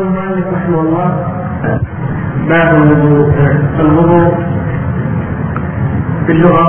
[0.00, 1.08] يقول رحمه الله.
[2.48, 3.32] باب الوضوء
[3.80, 4.34] الوضوء
[6.26, 6.68] في اللغة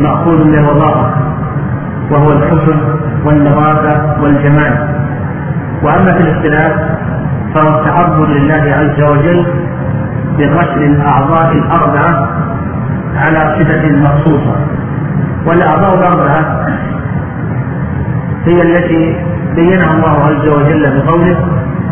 [0.00, 1.14] مأخوذ من الوظائف
[2.10, 2.78] وهو الحسن
[3.24, 4.88] والنظافة والجمال.
[5.82, 6.72] وأما في الاختلاف
[7.54, 9.46] فهو التعبد لله عز وجل
[10.38, 12.28] بغسل الأعضاء الأربعة
[13.16, 14.56] على صفة مخصوصة.
[15.46, 16.66] والأعضاء الأربعة
[18.46, 21.36] هي التي بينها الله عز وجل بقوله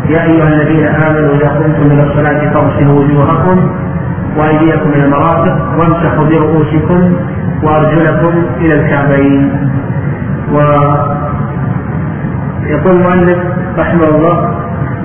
[0.09, 3.57] يا أيها الذين آمنوا إذا قمتم إلى الصلاة فاغسلوا وجوهكم
[4.37, 7.13] وأيديكم إلى المرافق وامسحوا برؤوسكم
[7.63, 9.69] وأرجلكم إلى الكعبين.
[10.51, 11.11] ويقول
[12.95, 13.39] المؤلف
[13.77, 14.55] رحمه الله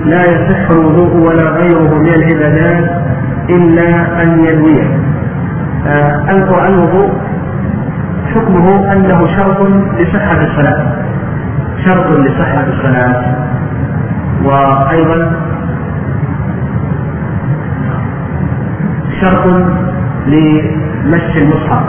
[0.05, 2.85] لا يصح الوضوء ولا غيره من العبادات
[3.49, 3.87] إلا
[4.23, 4.99] أن ينويه.
[5.87, 7.09] آه الوضوء
[8.33, 9.61] حكمه أنه شرط
[9.99, 11.06] لصحة الصلاة.
[11.87, 13.35] شرط لصحة الصلاة
[14.43, 15.31] وأيضا
[19.21, 19.45] شرط
[20.27, 21.83] لمس المصحف.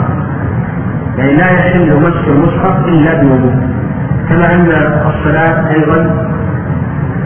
[1.17, 3.53] يعني لا يحل مس المصحف إلا بوضوء.
[4.29, 4.71] كما أن
[5.07, 6.27] الصلاة أيضا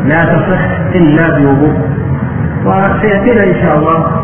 [0.06, 0.62] لا تصح
[0.96, 1.78] إلا بوضوء.
[2.66, 4.24] وسيأتينا إن شاء الله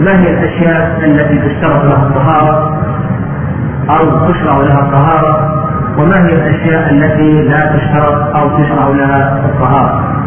[0.00, 2.82] ما هي الأشياء التي تشترط لها الطهارة
[3.90, 5.67] أو تشرع لها الطهارة.
[5.98, 10.18] وما هي الأشياء التي لا تشترط أو تشرع لها الطهارة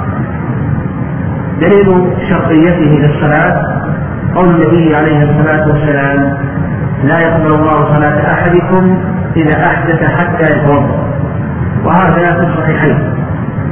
[1.61, 3.81] دليل شرطيته للصلاة
[4.36, 6.38] قول النبي عليه الصلاة والسلام
[7.03, 8.97] لا يقبل الله صلاة أحدكم
[9.36, 11.11] إذا أحدث حتى يتوضأ
[11.85, 13.13] وهذا في الصحيحين.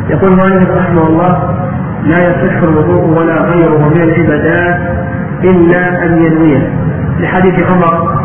[0.09, 1.55] يقول مالك رحمه الله
[2.03, 4.79] لا يصح الوضوء ولا غيره من العبادات
[5.43, 6.73] إلا أن ينويه.
[7.19, 8.19] لحديث عمر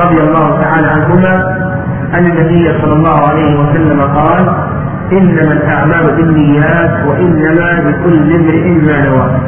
[0.00, 1.67] رضي الله تعالى عنهما
[2.14, 4.48] أن النبي صلى الله عليه وسلم قال
[5.12, 9.40] إنما الأعمال بالنيات وإنما لكل امرئ ما نوى.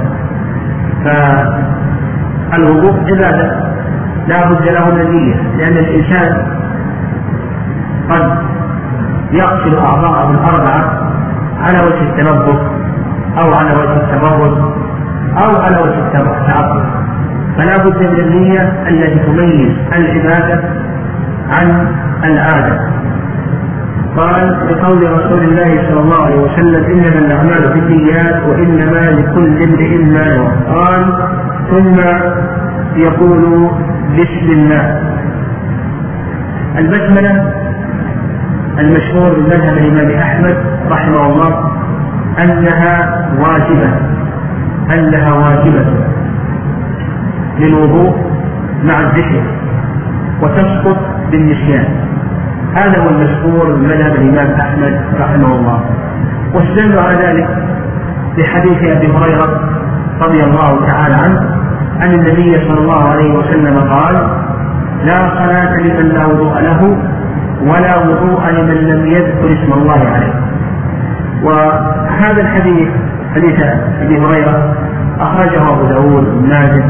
[2.51, 3.71] فالوضوء عبادة
[4.29, 6.47] لا بد له من النية لأن الإنسان
[8.11, 8.39] قد
[9.33, 11.11] يغسل أعضاءه الأربعة
[11.63, 12.61] على وجه التنظف
[13.39, 14.59] أو على وجه التبرد
[15.37, 16.85] أو على وجه التعبد
[17.57, 20.63] فلا بد من النية التي تميز العبادة
[21.51, 21.87] عن
[22.25, 22.91] العادة
[24.17, 30.53] قال بقول رسول الله صلى الله عليه وسلم إنما الأعمال بالنيات وإنما لكل امرئ ما
[30.69, 31.29] قال
[31.71, 31.97] ثم
[32.97, 33.71] يقول
[34.19, 35.01] بسم الله.
[36.79, 37.53] البسملة
[38.79, 40.57] المشهور من مذهب الإمام أحمد
[40.91, 41.71] رحمه الله
[42.39, 43.91] أنها واجبة
[44.95, 45.85] أنها واجبة
[47.59, 48.17] للوضوء
[48.85, 49.43] مع الذكر
[50.43, 51.85] وتسقط بالنسيان.
[52.75, 55.81] هذا هو المشهور من مذهب الإمام أحمد رحمه الله.
[56.55, 57.49] واستدل على ذلك
[58.39, 59.61] بحديث أبي هريرة
[60.23, 61.41] رضي الله تعالى عنه
[62.03, 64.15] أن النبي صلى الله عليه وسلم قال
[65.05, 66.97] لا صلاة لمن لا وضوء له
[67.63, 70.35] ولا وضوء لمن لم يذكر اسم الله عليه.
[71.43, 72.89] وهذا الحديث
[73.35, 73.61] حديث
[74.03, 74.75] أبي هريرة
[75.21, 76.85] أخرجه أبو داود بن ماجه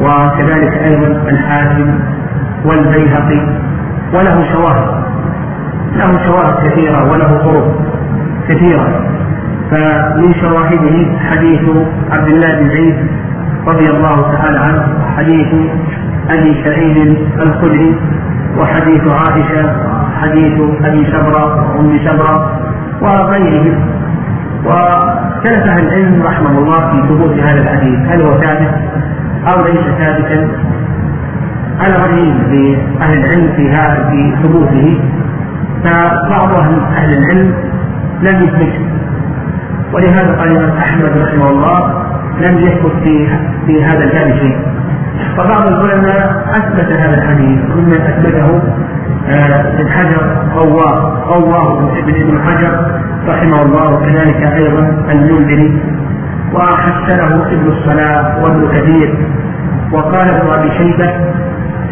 [0.00, 1.98] وكذلك أيضا الحاكم
[2.64, 3.69] والبيهقي.
[4.14, 4.88] وله شواهد.
[5.96, 7.66] له شواهد كثيرة وله طرق
[8.48, 8.86] كثيرة.
[9.70, 11.60] فمن شواهده حديث
[12.10, 12.96] عبد الله بن زيد
[13.66, 14.82] رضي الله تعالى عنه
[15.16, 15.48] حديث
[16.30, 17.96] أبي سعيد الخدري
[18.58, 19.76] وحديث عائشة
[20.22, 22.60] حديث أبي سبرة وأم سبرة
[23.02, 23.76] وغيرهم.
[24.66, 28.74] وكانت أهل العلم رحمه الله في ثبوت هذا الحديث هل هو ثابت
[29.48, 30.48] أو ليس ثابتا؟
[31.80, 35.00] على رأي لأهل العلم في هذا في ثبوته.
[35.84, 36.58] فبعض
[36.96, 37.54] أهل العلم
[38.22, 38.80] لم يثبته
[39.92, 42.04] ولهذا قال الإمام أحمد رحمه الله
[42.40, 43.28] لم يثبت في
[43.66, 44.58] في هذا الباب شيء.
[45.36, 47.58] فبعض العلماء أثبت هذا الحديث.
[47.76, 48.62] ممن أثبته
[49.28, 55.82] آه، ابن حجر قواه قواه ابن ابن حجر رحمه الله وكذلك أيضا المنذري.
[56.54, 59.14] وحسنه ابن الصلاة وابن كثير.
[59.92, 61.14] وقال ابن أبي شيبة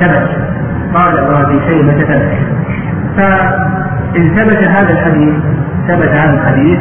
[0.00, 0.58] ثبت.
[0.94, 2.58] قال ابن ابي شيبه ثبت
[3.16, 5.34] فإن ثبت هذا الحديث
[5.88, 6.78] ثبت هذا الحديث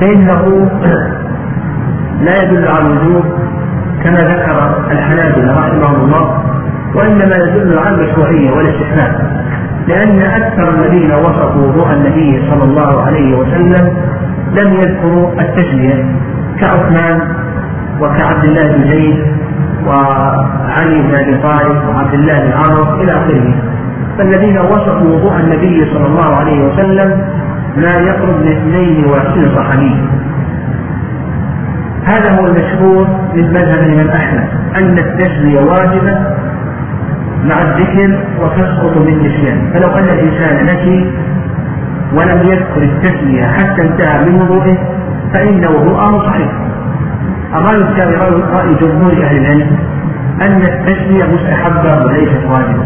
[0.00, 0.70] فإنه
[2.20, 3.24] لا يدل على الوجوب
[4.04, 6.42] كما ذكر الحنابلة رحمهم الله
[6.94, 9.44] وإنما يدل على المشروعية والاستحباب
[9.88, 13.96] لأن أكثر الذين وصفوا وضوء النبي صلى الله عليه وسلم
[14.52, 16.04] لم يذكروا التسميه
[16.60, 17.20] كعثمان
[18.00, 19.43] وكعبد الله بن زيد
[19.86, 23.54] وعلي بن أبي طالب وعبد الله بن عمرو إلى آخره.
[24.18, 27.22] فالذين وصفوا وضوء النبي صلى الله عليه وسلم
[27.76, 29.94] ما يقرب من 22 صحابي.
[32.04, 34.48] هذا هو المشهور من مذهب الإمام أحمد
[34.78, 36.14] أن التسمية واجبة
[37.44, 41.10] مع الذكر وتسقط بالنسيان فلو أن الإنسان نسي
[42.12, 44.78] ولم يذكر التسمية حتى انتهى من وضوءه
[45.34, 46.52] فإن وضوءه صحيح.
[47.54, 48.16] الرأي الثاني
[48.56, 49.78] رأي جمهور أهل العلم
[50.42, 52.84] أن التسمية مستحبة وليست واجبة.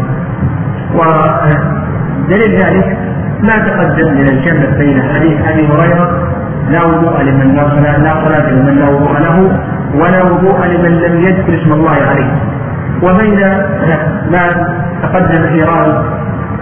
[0.95, 2.97] ودليل ذلك
[3.41, 6.07] ما تقدم من الجمع بين حديث أبي هريرة
[6.69, 9.37] لا وضوء لمن لا صلاة لا صلاة لمن لا وضوء له
[9.95, 12.31] ولا وضوء لمن لم يذكر اسم الله عليه.
[13.03, 13.39] وبين
[14.31, 14.43] ما
[15.03, 16.03] تقدم إيراد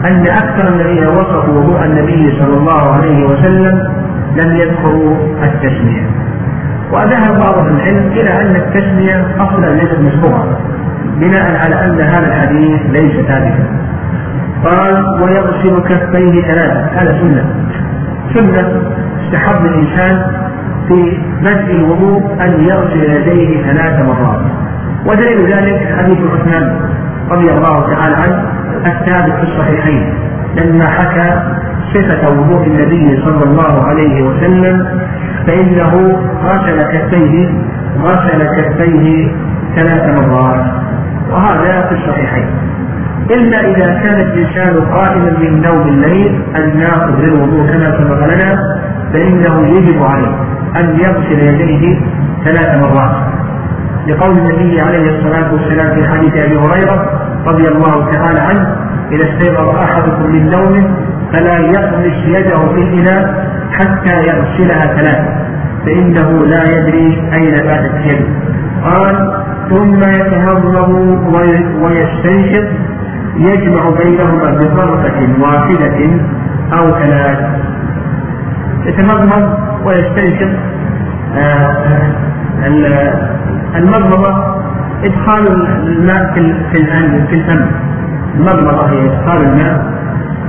[0.06, 3.76] أن أكثر الذين وصفوا وضوء النبي صلى الله عليه وسلم
[4.36, 6.10] لم يذكروا التسمية.
[6.92, 10.60] وذهب بعض العلم إلى أن التسمية أصلا ليست مشروعة
[11.18, 13.66] بناء على أن هذا الحديث ليس ثابتا.
[14.66, 17.46] قال ويغسل كفيه ثلاثة هذا سنة.
[18.34, 18.82] سنة
[19.22, 20.22] استحب الإنسان
[20.88, 24.42] في بدء الوضوء أن يغسل يديه ثلاث مرات.
[25.06, 26.80] ودليل ذلك حديث عثمان
[27.32, 28.52] رضي الله تعالى عنه
[28.86, 30.14] الثابت في الصحيحين
[30.58, 31.58] لما حكى
[31.94, 35.02] صفة وضوء النبي صلى الله عليه وسلم
[35.48, 37.50] فإنه غسل كفيه
[38.04, 39.32] غسل كفيه
[39.76, 40.66] ثلاث مرات.
[41.32, 42.48] وهذا في الصحيحين.
[43.32, 48.80] إلا إذا كان الإنسان قائما من نوم الليل الناقض للوضوء كما سبق لنا
[49.14, 50.36] فإنه يجب عليه
[50.76, 52.00] أن يغسل يديه
[52.46, 53.16] ثلاث مرات.
[54.08, 57.10] لقول النبي عليه الصلاة والسلام في حديث أبي هريرة
[57.46, 58.76] رضي الله تعالى عنه
[59.12, 60.96] إذا استيقظ أحدكم من نومه
[61.34, 65.37] فلا يقمش يده في الإناء حتى يغسلها ثلاثة.
[65.88, 68.26] فإنه لا يدري أين باتت يده
[68.84, 70.94] قال ثم يتهضم
[71.84, 72.68] ويستنشق
[73.38, 76.10] يجمع بينهما بضربة واحدة
[76.74, 77.40] أو ثلاث.
[78.86, 80.50] يتمضمض ويستنشق
[81.36, 82.14] آه،
[83.76, 84.58] المضمضة
[85.04, 85.44] إدخال
[85.88, 86.54] الماء في
[87.30, 87.66] في الفم
[88.36, 89.86] المضمضة هي إدخال الماء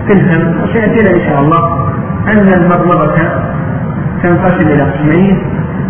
[0.07, 1.89] في الفم وسيأتينا إن شاء الله
[2.29, 3.15] أن المضمضة
[4.23, 5.43] تنقسم إلى قسمين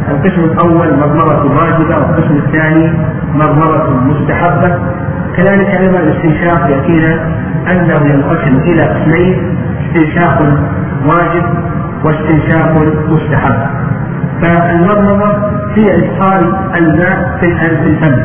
[0.08, 2.92] القسم الأول مضمضة واجبة والقسم الثاني
[3.34, 4.78] مضمضة مستحبة.
[5.36, 7.12] كذلك أيضا الاستنشاق يأتينا
[7.70, 10.42] أنه ينقسم إلى قسمين استنشاق
[11.06, 11.44] واجب
[12.04, 12.72] واستنشاق
[13.08, 13.58] مستحب.
[14.42, 15.36] فالمضمضة
[15.76, 17.46] هي إدخال الماء في
[17.86, 18.22] الفم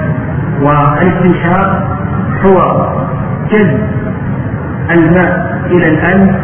[0.62, 1.98] والاستنشاق
[2.46, 2.62] هو
[3.52, 3.80] جذب
[4.92, 6.36] الماء إلى الأنف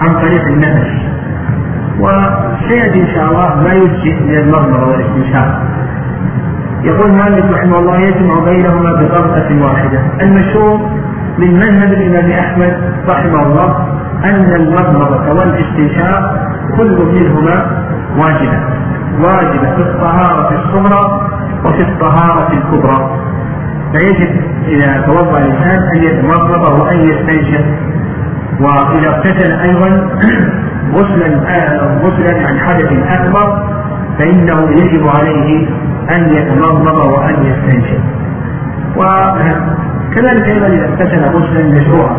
[0.00, 1.13] عن طريق النفس.
[2.00, 5.62] وسيأتي إن شاء الله ما يجزئ من المضمضة والاستنشاق.
[6.84, 10.00] يقول مالك رحمه الله يجمع بينهما بغرفة واحدة.
[10.22, 10.78] المشهور
[11.38, 12.76] من مذهب الإمام أحمد
[13.10, 13.88] رحمه الله
[14.24, 17.84] أن المضمضة والاستنشاق كل منهما
[18.18, 18.58] واجبة.
[19.20, 21.30] واجبة في الطهارة الصغرى
[21.64, 23.18] وفي الطهارة الكبرى.
[23.92, 27.64] فيجب إذا توضأ الإنسان أن يتمضمض وأن يستنشق.
[28.60, 29.90] وإذا اغتسل أيضا
[30.92, 31.28] غسلا
[32.02, 33.74] غسلا عن حدث أكبر
[34.18, 35.68] فإنه يجب عليه
[36.16, 38.00] أن يتمضمض وأن يستنشق.
[38.96, 42.16] وكذلك أيضا إذا اغتسل غسلا مشروعا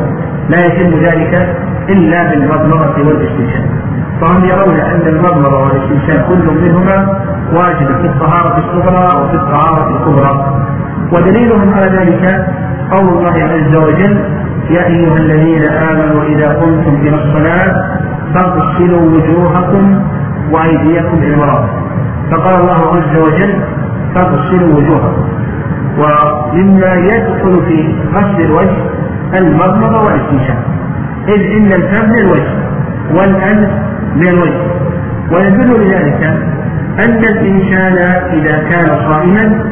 [0.50, 1.56] لا يتم ذلك
[1.90, 3.66] إلا بالمضمضة والاستنشاق.
[4.22, 7.20] فهم يرون أن المضمضة والاستنشاق كل منهما
[7.54, 10.62] واجب في الطهارة الصغرى وفي الطهارة الكبرى.
[11.14, 12.48] ودليلهم على ذلك
[12.92, 14.18] قول الله عز وجل
[14.70, 18.00] يا أيها الذين آمنوا إذا قمتم إلى الصلاة
[18.34, 20.02] فاغسلوا وجوهكم
[20.52, 21.70] وأيديكم إلى المرافق
[22.32, 23.64] فقال الله عز وجل
[24.16, 25.26] فاغسلوا وجوهكم.
[25.98, 28.78] ومما يدخل في غسل الوجه
[29.38, 30.58] المضمضة والاستنشاق.
[31.28, 32.54] إذ إن الفم من الوجه
[33.18, 33.70] والأنف
[34.16, 34.62] من الوجه.
[35.32, 36.24] ويدل لذلك
[37.00, 37.98] أن الإنسان
[38.34, 39.64] إذا كان صائما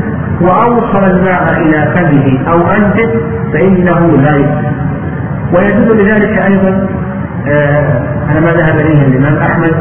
[0.42, 3.10] وأوصل الماء إلى فمه أو أنفه
[3.54, 4.74] فإنه لا يفطر
[5.54, 6.88] ويدل لذلك أيضا
[7.48, 9.74] آه على ما ذهب إليه الإمام أحمد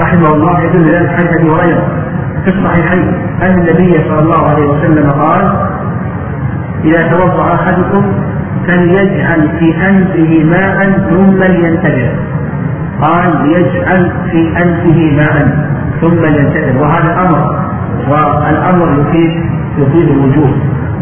[0.00, 1.86] رحمه الله يدل لذلك حديث أبي هريرة
[2.44, 3.14] في الصحيحين.
[3.42, 5.52] أن النبي صلى الله عليه وسلم قال
[6.84, 8.12] إذا توضأ أحدكم
[8.68, 12.10] فليجعل في أنفه ماء ثم لينتبه
[13.02, 15.66] قال ليجعل في أنفه ماء
[16.00, 17.70] ثم لينتبه وهذا أمر
[18.08, 19.44] والأمر يفيد
[19.78, 20.50] يفيد الوجوب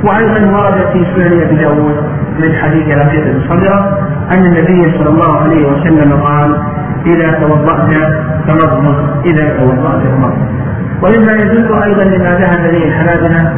[0.04, 1.96] وأيضا ورد في سنن أبي داود
[2.40, 3.98] من حديث رفيق بن صدرة
[4.34, 6.62] أن النبي صلى الله عليه وسلم قال
[7.06, 8.12] إذا توضأت
[8.48, 10.48] فمضمض إذا توضأت فمضمض.
[11.02, 13.54] ومما يدل أيضا لما ذهب إليه الحنابلة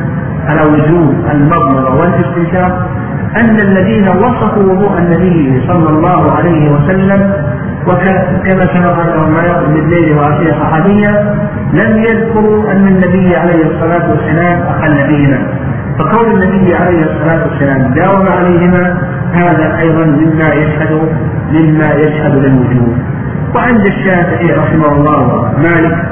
[0.48, 2.88] على وجوب المضمضة والاستنشاق
[3.36, 7.32] أن الذين وصفوا وضوء النبي صلى الله عليه وسلم
[7.86, 11.34] وكما سبق انهم ما يقول بالليل واشياء صحابية
[11.72, 15.59] لم يذكروا أن النبي عليه الصلاة والسلام اخل بهما
[16.00, 18.98] فقول النبي عليه الصلاة والسلام داوم عليهما
[19.32, 20.92] هذا أيضا مما يشهد
[21.50, 22.96] مما يشهد للوجود
[23.54, 26.04] وعند الشافعي رحمه الله ومالك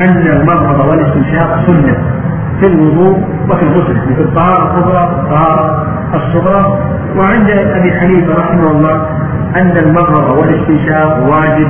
[0.00, 1.96] أن المضمضه والاستنشاق سنة
[2.60, 3.18] في الوضوء
[3.50, 6.78] وفي الغسل في الطهارة الكبرى والطهاره الصغرى.
[7.16, 9.06] وعند أبي حنيفة رحمه الله
[9.56, 11.68] أن المضمضه والاستنشاق واجب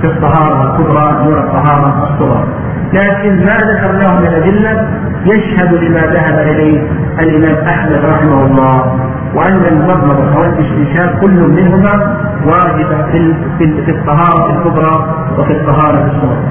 [0.00, 2.44] في الطهارة الكبرى دون الطهارة الصغرى.
[2.92, 4.88] لكن ما ذكرناه من الأدلة
[5.24, 6.90] يشهد لما ذهب إليه
[7.20, 9.00] الإمام أحمد رحمه الله
[9.34, 16.42] وأن المضمضه والاستنشاق كل منهما واجبه في في الطهارة الكبرى وفي الطهارة الصغرى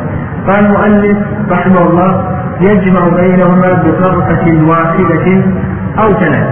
[0.47, 1.17] قال المؤلف
[1.49, 5.43] رحمه الله يجمع بينهما بفرقة واحدة
[5.99, 6.47] أو ثلاث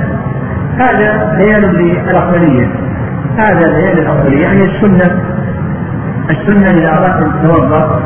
[0.78, 2.68] هذا بيان للأفضلية
[3.38, 5.22] هذا بيان الأفضلية يعني السنة
[6.30, 8.02] السنة إذا أردت أن تتوضأ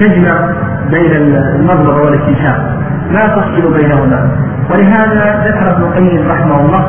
[0.00, 0.50] تجمع
[0.90, 2.58] بين المضمضة والاستنشاق
[3.10, 4.30] لا تفصل بينهما.
[4.70, 6.88] ولهذا ذكر ابن القيم رحمه الله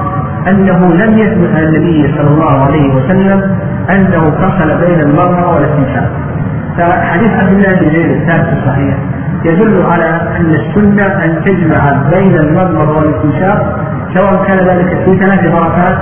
[0.49, 3.57] أنه لم يثبت عن النبي صلى الله عليه وسلم
[3.95, 6.11] أنه فصل بين المضمضة والاستنشاق
[6.77, 8.97] فحديث عبد الله بن زيد الثابت الصحيح
[9.45, 10.05] يدل على
[10.39, 13.79] أن السنة أن تجمع بين المضمض والاستنشاق
[14.13, 15.97] سواء كان ذلك في ثلاث غرفات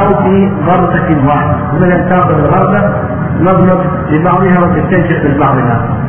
[0.00, 1.56] أو في غرفه واحدة.
[1.72, 2.94] مثلا تاخذ الغرفه
[3.40, 5.56] مضمض لبعضها وتستنشق بالبعض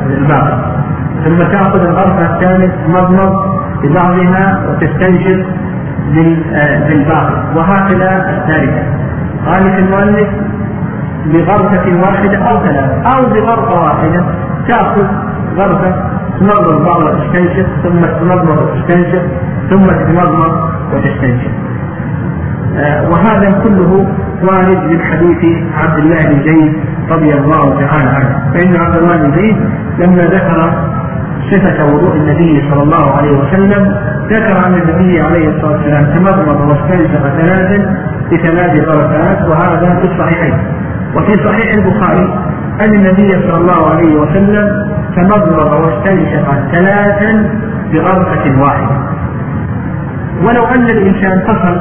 [0.06, 0.76] الباقي
[1.24, 5.46] ثم تاخذ الغرفة الثالث مضمض لبعضها وتستنشق
[6.88, 8.82] بالباقي وهكذا الثالثة.
[9.46, 10.28] قال في المؤلف
[11.26, 14.24] بغرفة واحدة أو ثلاثة أو بغرفة واحدة
[14.68, 15.06] تأخذ
[15.56, 15.94] غرفة
[16.40, 19.22] تمضمض بعض وتستنشق ثم تمضمض وتستنشق
[19.70, 21.50] ثم تتمضمض وتستنشق
[22.76, 24.06] آه وهذا كله
[24.42, 25.42] وارد من حديث
[25.74, 26.72] عبد الله بن زيد
[27.10, 28.52] رضي الله تعالى عنه.
[28.54, 29.56] فإن عبد الله بن زيد
[29.98, 30.70] لما ذكر
[31.50, 33.94] صفة وضوء النبي صلى الله عليه وسلم
[34.30, 37.96] ذكر أن النبي عليه الصلاة والسلام تمضمض واستنشق ثلاثا
[38.32, 40.58] بثلاث غرفات وهذا في الصحيحين.
[41.16, 42.34] وفي صحيح البخاري
[42.80, 44.66] أن النبي صلى الله عليه وسلم
[45.16, 47.50] تمضمض واستنشق ثلاثا
[47.92, 48.96] بغرفة واحدة.
[50.42, 51.80] ولو أن الإنسان فصل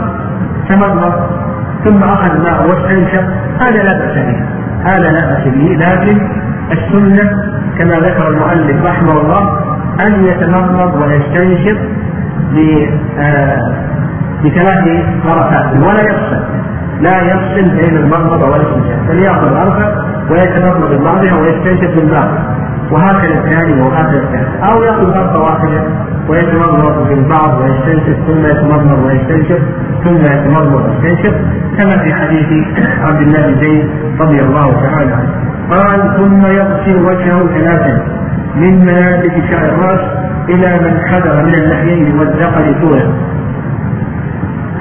[0.69, 1.34] تمضمض
[1.85, 3.23] ثم أخذ ماء واستنشق
[3.59, 4.45] هذا لا بأس به.
[4.83, 5.77] هذا لا بأس به.
[5.85, 6.27] لكن
[6.71, 7.31] السنة
[7.77, 9.59] كما ذكر المؤلف رحمه الله
[10.05, 11.77] أن يتمضمض ويستنشق
[13.19, 13.75] آه،
[14.43, 14.83] بثلاث
[15.25, 16.43] غرفات ولا يفصل.
[17.01, 22.54] لا يفصل بين المضمضة والاستنشاق بل يأخذ غرفة ويتمضمض ببعضها ويستنشق بالباقي
[22.91, 25.83] وهكذا الثاني وهكذا الثاني أو يأخذ غرفة واحدة
[26.29, 29.59] ويتمضمض بالبعض ويستنشق ثم يتمضمض ويستنشق
[30.05, 31.35] ثم يتمضمض ويستنشق.
[31.77, 32.47] كما في حديث
[33.01, 33.89] عبد الله بن زيد
[34.21, 35.33] رضي الله تعالى عنه.
[35.69, 38.03] قال ثم يغسل وجهه ثلاثا
[38.55, 40.03] من منابت شعر الرأس
[40.49, 43.13] إلى من حذر من اللحيين والذقن طولا.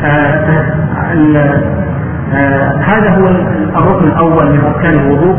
[0.05, 0.75] آه
[2.35, 3.27] آه هذا هو
[3.79, 5.37] الركن الأول من أركان الوضوء.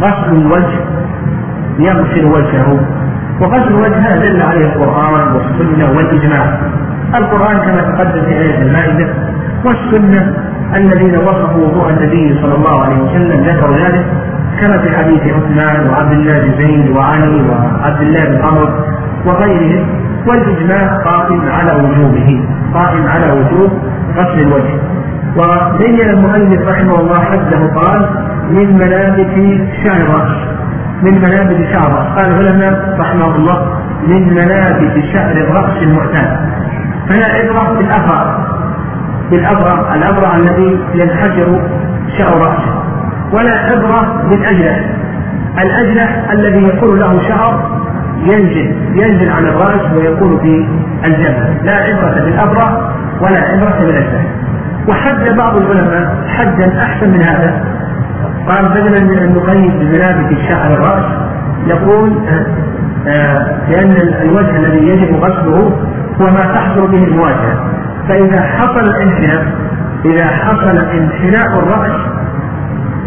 [0.00, 0.78] غسل الوجه
[1.78, 2.80] يغسل وجهه
[3.40, 6.58] وغسل الوجه دل عليه القرآن والسنة والإجماع.
[7.14, 9.14] القرآن كما تقدم في آية المائدة
[9.64, 10.36] والسنة
[10.76, 14.06] الذين وصفوا وضوء النبي صلى الله عليه وسلم ذكروا ذلك
[14.60, 18.68] كما في حديث عثمان وعبد الله بن زيد وعلي وعبد الله بن عمرو
[19.26, 19.86] وغيرهم
[20.26, 23.70] والإجماع قائم على وجوبه قائم على وجوب
[24.16, 24.74] غسل الوجه.
[25.36, 28.08] وبين المؤلف رحمه الله حده قال
[28.50, 29.34] من منابت
[29.84, 30.53] شعر
[31.02, 32.12] من منابت شعر.
[32.16, 36.38] قال العلماء رحمه الله من منابت شعر الرأس المعتاد.
[37.08, 38.44] فلا عبرة بالأفرع
[39.30, 41.62] بالأفرع الأفرع الذي ينحجر
[42.18, 42.82] شعر رأسه
[43.32, 44.80] ولا عبرة بالأجنح
[45.64, 47.80] الأجنح الذي يكون له شعر
[48.18, 50.68] ينزل ينزل عن الرأس ويكون في
[51.04, 54.26] الجبهة لا عبرة بالأفرع ولا عبرة بالأجنح
[54.88, 57.64] وحد بعض العلماء حدا أحسن من هذا.
[58.48, 61.04] قال بدلا من أن نقيد بملابس شعر الرأس
[61.66, 62.18] يقول
[63.06, 63.90] آه، لأن
[64.22, 65.56] الوجه الذي يجب غسله
[66.20, 67.70] هو ما تحصل به المواجهة.
[68.08, 69.52] فإذا حصل الانحناء
[70.04, 72.00] إذا حصل انحناء الرأس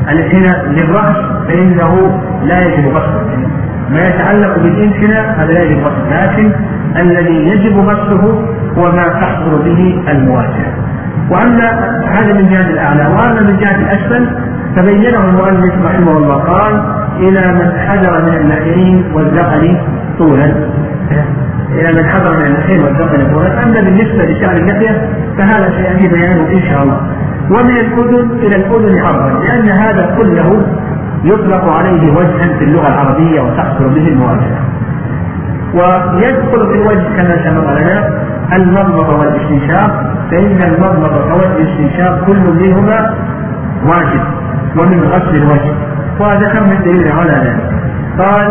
[0.10, 1.17] الانحناء للرأس
[1.48, 3.48] فإنه لا يجب غسله.
[3.91, 6.51] ما يتعلق بالانحناء هذا لا يجب غسله لكن
[6.96, 8.46] الذي يجب غسله
[8.77, 10.74] هو ما تحصل به المواجهة.
[11.29, 11.70] وأما
[12.08, 14.27] هذا من جهة الأعلى وأما من جهة الأسفل
[14.77, 16.74] فبينه المؤلف رحمه الله قال
[17.19, 19.77] إلى من حذر من اللحين والذقن
[20.19, 20.46] طولا.
[21.72, 23.63] إلى من حذر من اللحين والذقن طولا.
[23.63, 27.01] أما بالنسبة لشعر اللحية فهذا سيأتي بيانه إن شاء الله.
[27.50, 30.50] ومن الأذن إلى الأذن عرضا لأن هذا كله
[31.24, 34.62] يطلق عليه وجها في اللغة العربية وتحصل به المواجهة.
[35.74, 38.24] ويدخل في الوجه كما سبق لنا
[38.55, 43.13] المضمضة والاستنشاق فإن المضمضة والإستنشاق كل منهما
[43.86, 44.47] واجب.
[44.79, 45.74] ومن غسل الوجه.
[46.19, 47.72] وذكرنا الدليل على ذلك؟
[48.19, 48.48] قال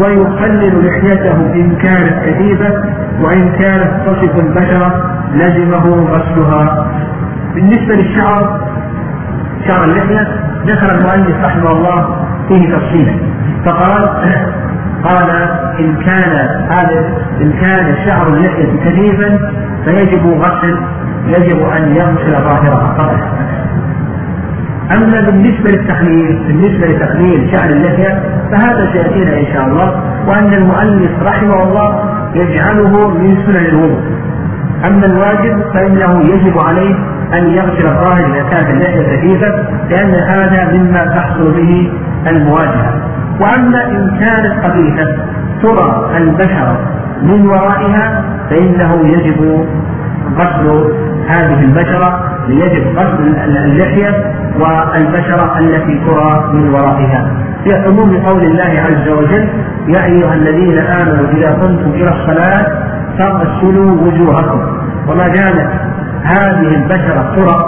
[0.00, 2.82] ويقلل لحيته إن كانت كثيفة
[3.20, 5.04] وإن كانت تصف البشرة
[5.34, 6.86] لزمه غسلها.
[7.54, 8.60] بالنسبة للشعر
[9.66, 10.28] شعر اللحية
[10.66, 12.16] ذكر المؤلف رحمه الله
[12.48, 13.14] فيه تفصيلا.
[13.64, 14.08] فقال
[15.04, 15.30] قال
[15.80, 16.32] إن كان
[16.70, 16.98] هذا
[17.40, 19.38] إن كان شعر اللحية كثيفا
[19.84, 20.78] فيجب غسل
[21.26, 22.94] يجب أن يغسل ظاهرها.
[22.98, 23.18] قبل
[24.96, 31.62] أما بالنسبة للتخليل بالنسبة لتخليل شعر اللحية فهذا سيأتينا إن شاء الله وأن المؤلف رحمه
[31.62, 32.00] الله
[32.34, 34.00] يجعله من سنن الوضوء.
[34.86, 36.94] أما الواجب فإنه يجب عليه
[37.40, 39.48] أن يغسل الظاهر إذا كانت اللحية خفيفة
[39.90, 41.92] لأن هذا مما تحصل به
[42.30, 43.02] المواجهة.
[43.40, 45.16] وأما إن كانت قبيحة
[45.62, 46.78] ترى البشرة
[47.22, 49.66] من ورائها فإنه يجب
[50.36, 50.92] غسل
[51.28, 57.30] هذه البشرة يجب غسل اللحية والبشرة التي ترى من ورائها.
[57.64, 59.48] في عموم قول الله عز وجل
[59.88, 62.66] يا أيها الذين آمنوا إذا قمتم إلى الصلاة
[63.18, 64.60] فاغسلوا وجوهكم.
[65.08, 65.70] وما دامت
[66.24, 67.58] هذه البشرة ترى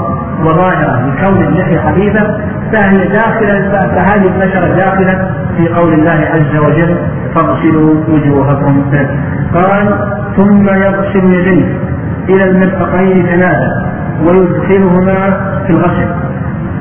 [0.45, 2.39] وظاهرة لكون اللحية خفيفة
[2.73, 6.97] فهي داخلة فهذه البشرة داخلة في قول الله عز وجل
[7.35, 8.91] فاغسلوا وجوهكم.
[9.55, 9.89] قال
[10.37, 11.79] ثم يغسل يديه
[12.29, 13.91] إلى المرفقين ثلاثة
[14.25, 16.30] ويدخلهما في الغسل.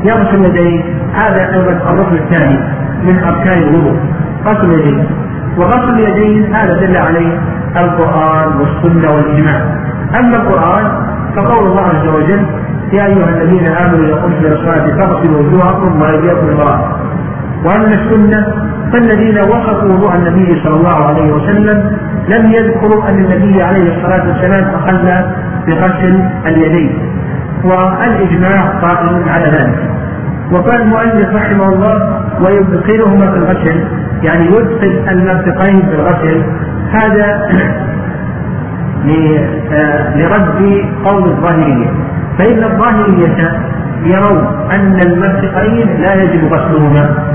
[0.04, 2.60] يغسل يديه هذا أيضا الركن الثاني
[3.04, 4.00] من أركان الوضوء.
[4.46, 5.08] غسل اليدين.
[5.58, 7.40] وغسل اليدين هذا دل عليه
[7.78, 9.62] القرآن والسنة والإجماع.
[10.20, 10.86] أما القرآن
[11.36, 12.46] فقول الله عز وجل
[12.94, 17.00] يا أيها الذين آمنوا إذا قمتم إلى الصلاة فاغسلوا وجوهكم وأيديكم المرافق
[17.66, 18.48] وأما السنة
[18.94, 24.76] فالذين وصفوا وضوء النبي صلى الله عليه وسلم لم يذكروا أن النبي عليه الصلاة والسلام
[24.76, 25.06] أخذ
[25.68, 27.00] بغسل اليدين.
[27.64, 29.99] والإجماع قائم على ذلك.
[30.52, 33.84] وقال المؤلف رحمه الله ويدخلهما في الغسل
[34.24, 36.44] يعني يدخل المرفقين في الغسل.
[36.92, 37.50] هذا
[40.16, 41.88] لرد قول الظاهرية.
[42.40, 43.62] فإن الظاهرية
[44.06, 47.30] يرون أن المرفقين لا يجب غسلهما.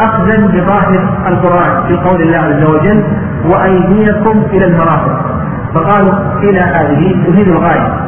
[0.00, 3.04] أخذا بظاهر القرآن في قول الله عز وجل
[3.50, 5.36] وأيديكم إلى المرافق.
[5.74, 8.06] فقالوا إلى هذه تفيد الغاية.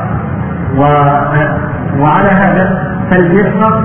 [0.76, 0.82] و...
[2.00, 3.80] وعلى هذا فالمرفق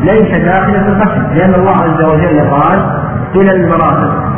[0.00, 3.02] ليس داخلا في القسم لأن الله عز وجل قال
[3.34, 4.32] إلى المرافق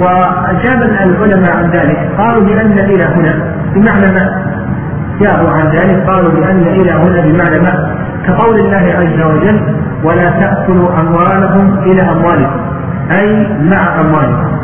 [0.00, 4.44] وأجاب العلماء عن ذلك قالوا بأن إلى هنا بمعنى ما؟
[5.20, 9.60] جاءوا عن ذلك قالوا بأن إلى هنا بمعنى ما؟ كقول الله عز وجل
[10.04, 12.60] ولا تأكلوا أموالهم إلى أموالكم
[13.10, 14.54] أي مع أموالكم.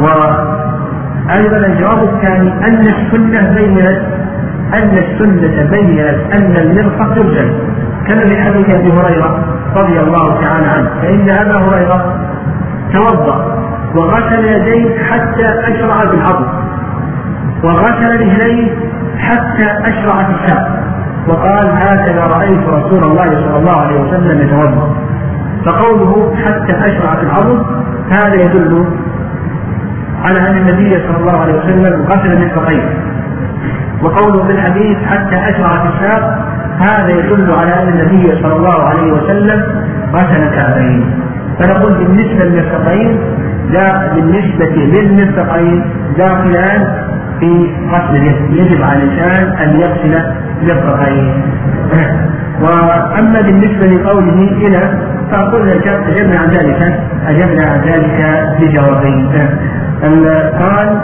[0.00, 4.02] وأيضا الجواب الثاني أن السنة بينت
[4.74, 7.52] أن السنة بينت أن المرفق يرسل
[8.06, 9.44] كما في حديث أبي هريرة
[9.76, 10.90] رضي الله تعالى عنه.
[11.02, 12.28] فإن أبا هريرة
[12.92, 13.58] توضأ
[13.96, 16.46] وغسل يديه حتى أشرع الأرض.
[17.64, 18.70] وغسل رجليه
[19.18, 20.80] حتى أشرع في الساق
[21.28, 24.96] وقال هكذا رأيت رسول الله صلى الله عليه وسلم يتوضأ.
[25.66, 27.66] فقوله حتى أشرع الأرض.
[28.10, 28.86] هذا يدل
[30.24, 33.03] على أن النبي صلى الله عليه وسلم غسل مرفقيه
[34.04, 36.38] وقوله في الحديث حتى أشرع في الساق
[36.78, 39.62] هذا يدل على أن النبي صلى الله عليه وسلم
[40.14, 41.22] غسل كعبين
[41.60, 43.18] فنقول بالنسبة للمرفقين
[43.70, 45.84] لا بالنسبة للمرفقين
[46.18, 47.04] داخلان
[47.40, 50.22] في غسل اليد يجب على الإنسان أن يغسل
[50.62, 51.42] مرفقين
[52.62, 54.98] وأما بالنسبة لقوله إلى
[55.30, 55.72] فقلنا
[56.08, 59.28] أجبنا عن ذلك أجبنا عن ذلك بجوابين.
[60.60, 61.00] قال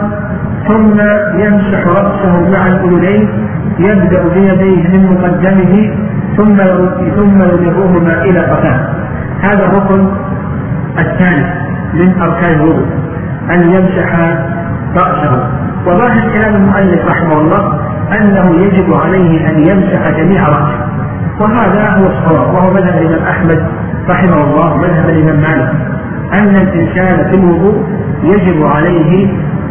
[0.71, 0.99] ثم
[1.45, 3.29] يمسح رأسه مع الأذنين
[3.79, 5.75] يبدأ بيديه من مقدمه
[6.37, 6.57] ثم
[7.17, 8.81] ثم يدرهما إلى قفاه
[9.43, 10.09] هذا الركن
[10.99, 11.47] الثالث
[11.95, 12.87] من أركان الوضوء
[13.51, 14.09] أن يمسح
[14.97, 15.47] رأسه.
[15.87, 17.81] وظاهر كلام المؤلف رحمه الله
[18.21, 20.87] أنه يجب عليه أن يمسح جميع رأسه.
[21.41, 23.67] وهذا هو الصواب وهو مذهب الإمام أحمد
[24.09, 25.73] رحمه الله مذهب الإمام مالك.
[26.35, 27.85] أن الإنسان في الوضوء
[28.23, 29.29] يجب عليه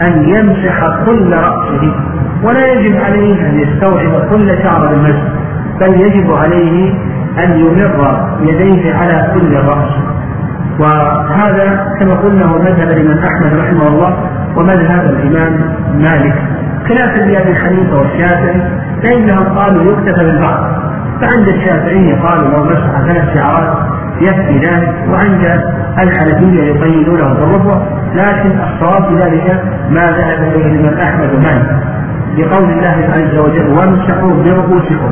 [0.08, 1.96] أن يمسح كل رأسه.
[2.44, 5.24] ولا يجب عليه أن يستوعب كل شعر المسح
[5.80, 6.94] بل يجب عليه
[7.44, 9.94] أن يمر يديه على كل رأس.
[10.80, 14.18] وهذا كما قلنا هو مذهب الإمام أحمد رحمه الله
[14.58, 16.36] ومذهب الإمام مالك.
[16.90, 18.62] خلافا لأبي حنيفة والشافعي
[19.04, 20.80] فإنهم قالوا يكتفى بالبعض.
[21.22, 23.78] فعند الشافعية قالوا لو مسح ثلاث شعرات
[24.26, 25.62] ذلك وعند
[26.04, 27.82] الحنفية يقيدونه بالربع
[28.16, 31.84] لكن الصواب في ذلك ما ذهب إليه الإمام أحمد ومالك.
[32.38, 35.12] لقول الله عز وجل وامسحوا برؤوسكم.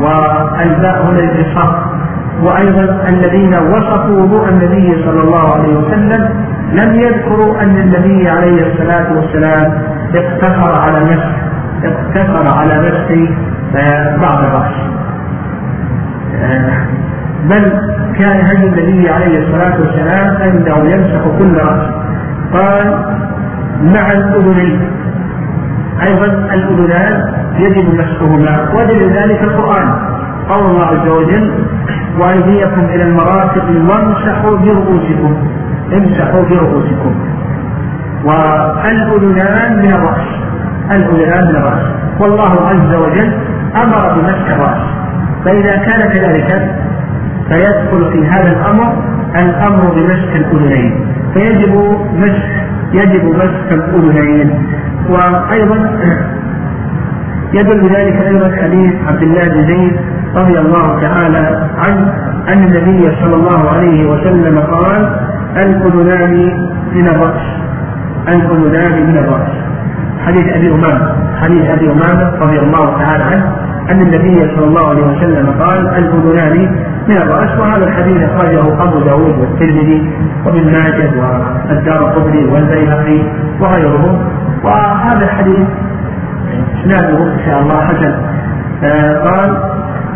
[0.00, 1.76] والباء هنا للاتصال
[2.42, 6.28] وأيضا الذين وصفوا وضوء النبي صلى الله عليه وسلم
[6.72, 9.82] لم يذكروا أن النبي عليه الصلاة والسلام
[10.14, 11.36] اقتصر على مسح
[11.84, 13.30] اقتصر على مسح
[13.76, 14.74] آه، بعض الرأس.
[16.34, 16.86] آه،
[17.44, 17.64] بل
[18.20, 21.90] كان هدي النبي عليه الصلاة والسلام انه يمسح كل رأس.
[22.52, 23.04] قال
[23.82, 24.90] مع الأذنين.
[26.02, 28.68] أيضا الأذنان يجب مسحهما.
[28.72, 29.88] ودليل ذلك القرآن.
[30.48, 31.64] قول الله عز وجل
[32.20, 35.48] وأيديكم إلى المرافق وامسحوا برؤوسكم.
[35.92, 37.14] امسحوا برؤوسكم.
[38.24, 40.28] والأذنان من الرأس.
[40.90, 41.86] الأذنان من الرأس.
[42.20, 43.32] والله عز وجل
[43.84, 44.82] أمر بمسح الرأس.
[45.44, 46.77] فإذا كان كذلك
[47.48, 49.02] فيدخل في هذا الأمر
[49.36, 51.06] الأمر بمسح الأذنين.
[51.34, 51.74] فيجب
[52.14, 54.66] مسح يجب مسح الأذنين.
[55.08, 55.90] وأيضا
[57.54, 59.96] يدل ذلك أيضا حديث عبد الله بن زيد
[60.36, 62.12] رضي الله تعالى عنه
[62.48, 65.16] أن النبي صلى الله عليه وسلم قال
[65.56, 66.34] الأذنان
[66.94, 67.42] من الرأس.
[68.28, 69.52] الأذنان من الرأس.
[70.26, 71.12] حديث أبي أمامة.
[71.42, 73.56] حديث أبي أمامة رضي الله تعالى عنه
[73.90, 76.76] أن النبي صلى الله عليه وسلم قال الأذنان
[77.08, 80.10] من الراس وهذا الحديث أخرجه أبو داود والترمذي
[80.46, 81.10] وابن ماجه
[81.68, 83.20] والدار القطري والبيهقي
[83.60, 84.18] وغيرهم.
[84.64, 85.66] وهذا الحديث
[86.80, 88.12] إسناده إن شاء الله حسن.
[88.84, 89.50] آه قال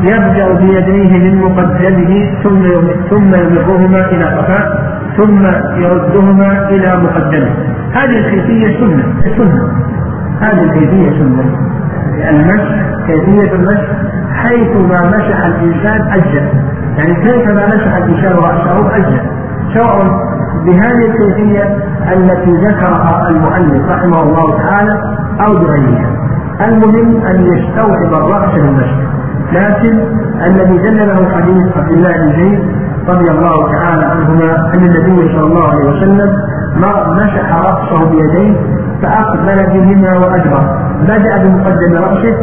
[0.00, 2.62] يبدأ بيديه من مقدمه ثم
[3.10, 4.78] ثم يمرهما إلى قفاه
[5.16, 5.46] ثم
[5.82, 7.50] يردهما إلى مقدمه.
[7.98, 9.04] هذه الكيفية سنة
[9.38, 9.68] سنة.
[10.40, 11.44] هذه الكيفية سنة.
[12.30, 13.86] المسح كيفية المسح
[14.34, 16.48] حيث ما مسح الإنسان اجزا
[16.98, 19.22] يعني كيف ما مسح الانسان رأسه اجزا
[19.74, 20.06] سواء
[20.64, 21.76] بهذه الكيفية
[22.12, 26.10] التي ذكرها المؤلف رحمه الله تعالى أو بغيرها.
[26.66, 28.96] المهم أن يستوعب الرأس المسح.
[29.52, 30.00] لكن
[30.46, 32.60] الذي دل له حديث عبد الله بن زيد
[33.08, 36.30] رضي الله تعالى عنهما أن النبي صلى الله عليه وسلم
[37.16, 38.56] مسح رأسه بيديه
[39.02, 42.36] فأقبل بهما وادبر بدأ بمقدم رأسه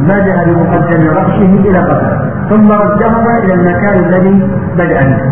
[0.00, 2.18] بدا بمقدم رأسه إلى قدمه
[2.50, 5.22] ثم ردهما إلى المكان الذي بدأ منه.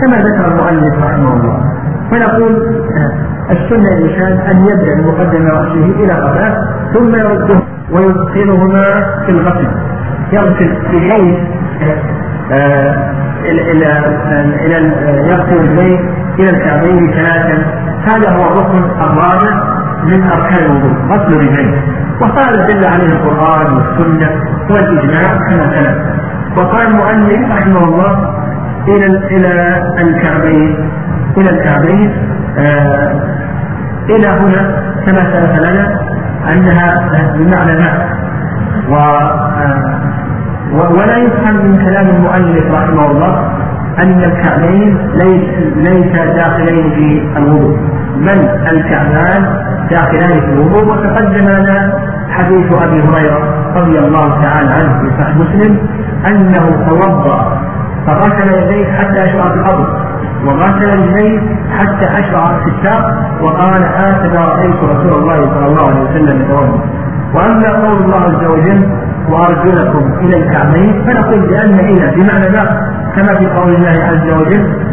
[0.00, 1.56] كما ذكر المؤلف رحمه الله.
[2.10, 2.82] فنقول
[3.50, 6.56] السنة الإنسان أن يبدأ بمقدم رأسه إلى قدمه
[6.94, 7.60] ثم يرده
[7.92, 8.84] ويدخلهما
[9.26, 9.68] في الغسل.
[10.32, 11.38] يغسل بحيث
[12.60, 13.12] آه،
[13.44, 13.88] إلى
[14.66, 14.92] إلى
[15.30, 16.00] يغسل البيت
[16.38, 17.82] إلى الكعبين ثلاثا.
[18.02, 19.72] هذا هو الركن الرابع
[20.04, 24.30] من أركان الوضوء غسل الرجلين وهذا دل عليه القرآن والسنة
[24.70, 25.96] والإجماع كما سلف.
[26.56, 28.12] وقال المؤلف رحمه الله
[28.88, 29.52] إلى إلى
[30.00, 30.90] الكعبين
[31.38, 32.10] إلى الكعبين
[32.58, 33.12] آه
[34.10, 34.62] إلى هنا
[35.06, 35.84] كما سلف لنا
[36.52, 36.86] أنها
[37.36, 38.12] بمعنى
[38.88, 40.02] و آه
[40.72, 43.32] ولا يفهم من كلام المؤلف رحمه الله
[44.04, 47.76] أن الكعبين ليس ليس داخلين في الوضوء.
[48.16, 48.40] بل
[48.72, 49.42] الكعبان
[49.90, 51.92] داخلان في الوضوء وتقدم لنا
[52.30, 53.40] حديث أبي هريرة
[53.76, 55.78] رضي الله تعالى عنه في صحيح مسلم
[56.30, 57.58] أنه توضأ
[58.06, 59.86] فغسل يديه حتى أشرع الأرض
[60.46, 61.40] وغسل رجليه
[61.78, 63.04] حتى أشرع في الساق
[63.42, 66.80] وقال هكذا رأيت رسول الله صلى الله عليه وسلم يتوضأ.
[67.34, 68.90] وأما قول الله عز وجل
[69.30, 72.64] وأرجلكم إلى الكعبين فنقول بأن إلى بمعنى لا
[73.16, 74.91] كما في قول الله عز وجل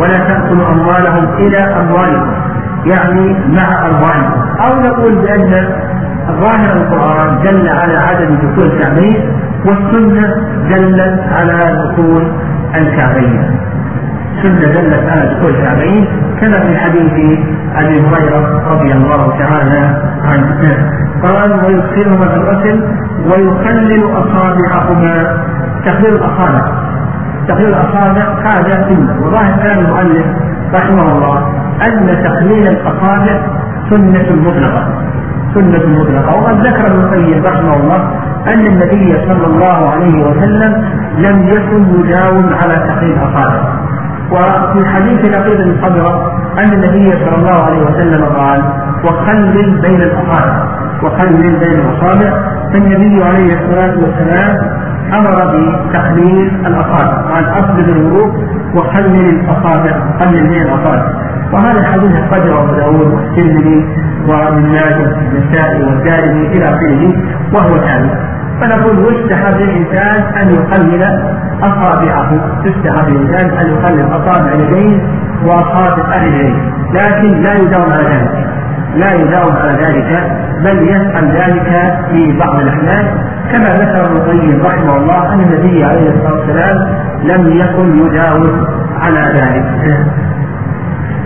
[0.00, 2.32] ولا تأكلوا أموالهم إلى أموالكم
[2.86, 4.40] يعني مع أموالكم.
[4.68, 5.52] أو نقول بأن
[6.26, 9.32] ظاهر القرآن دل على عدم دخول الكعبين
[9.66, 10.34] والسنة
[10.70, 12.32] دلت على دخول
[12.74, 13.60] الكعبين
[14.42, 16.04] سنة دلت على دخول الكعبين
[16.40, 17.38] كما في حديث
[17.76, 20.60] أبي هريرة رضي الله تعالى عنه.
[21.22, 22.84] قال ويدخلهما في الغسل
[23.24, 25.44] ويخلل أصابعهما
[25.86, 26.85] تخليل الأصابع.
[27.48, 30.26] تخليل الاصابع هذا سنه وظاهر كلام المؤلف
[30.74, 31.38] رحمه الله
[31.88, 33.36] أن تخليل الأصابع
[33.90, 34.84] سنة مطلقة.
[35.54, 36.36] سنة مطلقة.
[36.36, 38.00] وقد ذكر ابن القيم رحمه الله
[38.46, 40.72] أن النبي صلى الله عليه وسلم
[41.18, 43.62] لم يكن يداوم على تخليل الأصابع.
[44.32, 48.62] وفي حديث لقيط بن صبره أن النبي صلى الله عليه وسلم قال
[49.04, 50.66] وخلل بين الأصابع.
[51.02, 52.30] وخلل بين الأصابع.
[52.72, 54.56] فالنبي عليه الصلاة والسلام
[55.14, 57.32] أمر بتخليل الأصابع.
[57.32, 58.32] قال اصبغ الوضوء
[58.74, 61.26] وخلل الأصابع خلل بين الأصابع.
[61.52, 63.86] وهذا الحديث اخرجه أبو داود والترمذي
[64.28, 67.02] وابن ماجه والنسائي والدارمي إلى آخره
[67.54, 68.18] وهو ثابت
[68.60, 71.02] فنقول يستحب للانسان أن يقلل
[71.62, 72.30] أصابعه.
[72.64, 75.08] تستحب الإنسان أن يخلل أصابع اليدين
[75.44, 78.46] وأصابع الرجلين لكن لا يداوم على ذلك.
[78.94, 80.32] لا يداوم على ذلك
[80.64, 83.25] بل يفعل ذلك في بعض الأحيان.
[83.52, 86.78] كما ذكر ابن القيم رحمه الله أن النبي عليه الصلاة والسلام
[87.22, 88.66] لم يكن يداوم
[89.02, 89.96] على ذلك.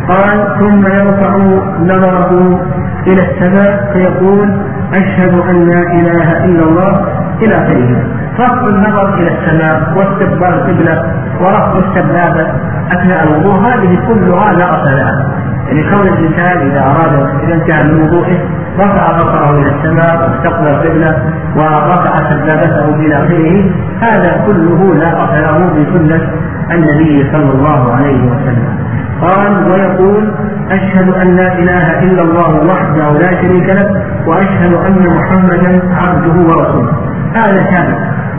[0.09, 1.37] قال ثم يرفع
[1.81, 2.61] نظره
[3.07, 4.49] إلى السماء فيقول
[4.95, 7.07] أشهد أن لا إله إلا الله
[7.43, 8.05] إلى آخره.
[8.41, 12.53] رفع النظر إلى السماء واستقبال القبلة ورفع السبابة
[12.93, 15.40] أثناء الوضوء هذه كلها لا أصل لها.
[15.71, 17.13] يعني كون الإنسان إذا أراد
[17.45, 18.39] إذا انتهى من وضوءه
[18.79, 21.23] رفع بصره إلى السماء واستقبل القبلة
[21.57, 26.31] ورفع سبابته إلى آخره هذا كله لا أصل له بسنة
[26.75, 28.79] النبي صلى الله عليه وسلم.
[29.21, 30.33] قال ويقول
[30.71, 36.93] أشهد أن لا إله إلا الله وحده لا شريك له وأشهد أن محمدا عبده ورسوله.
[37.35, 37.99] هذا ثابت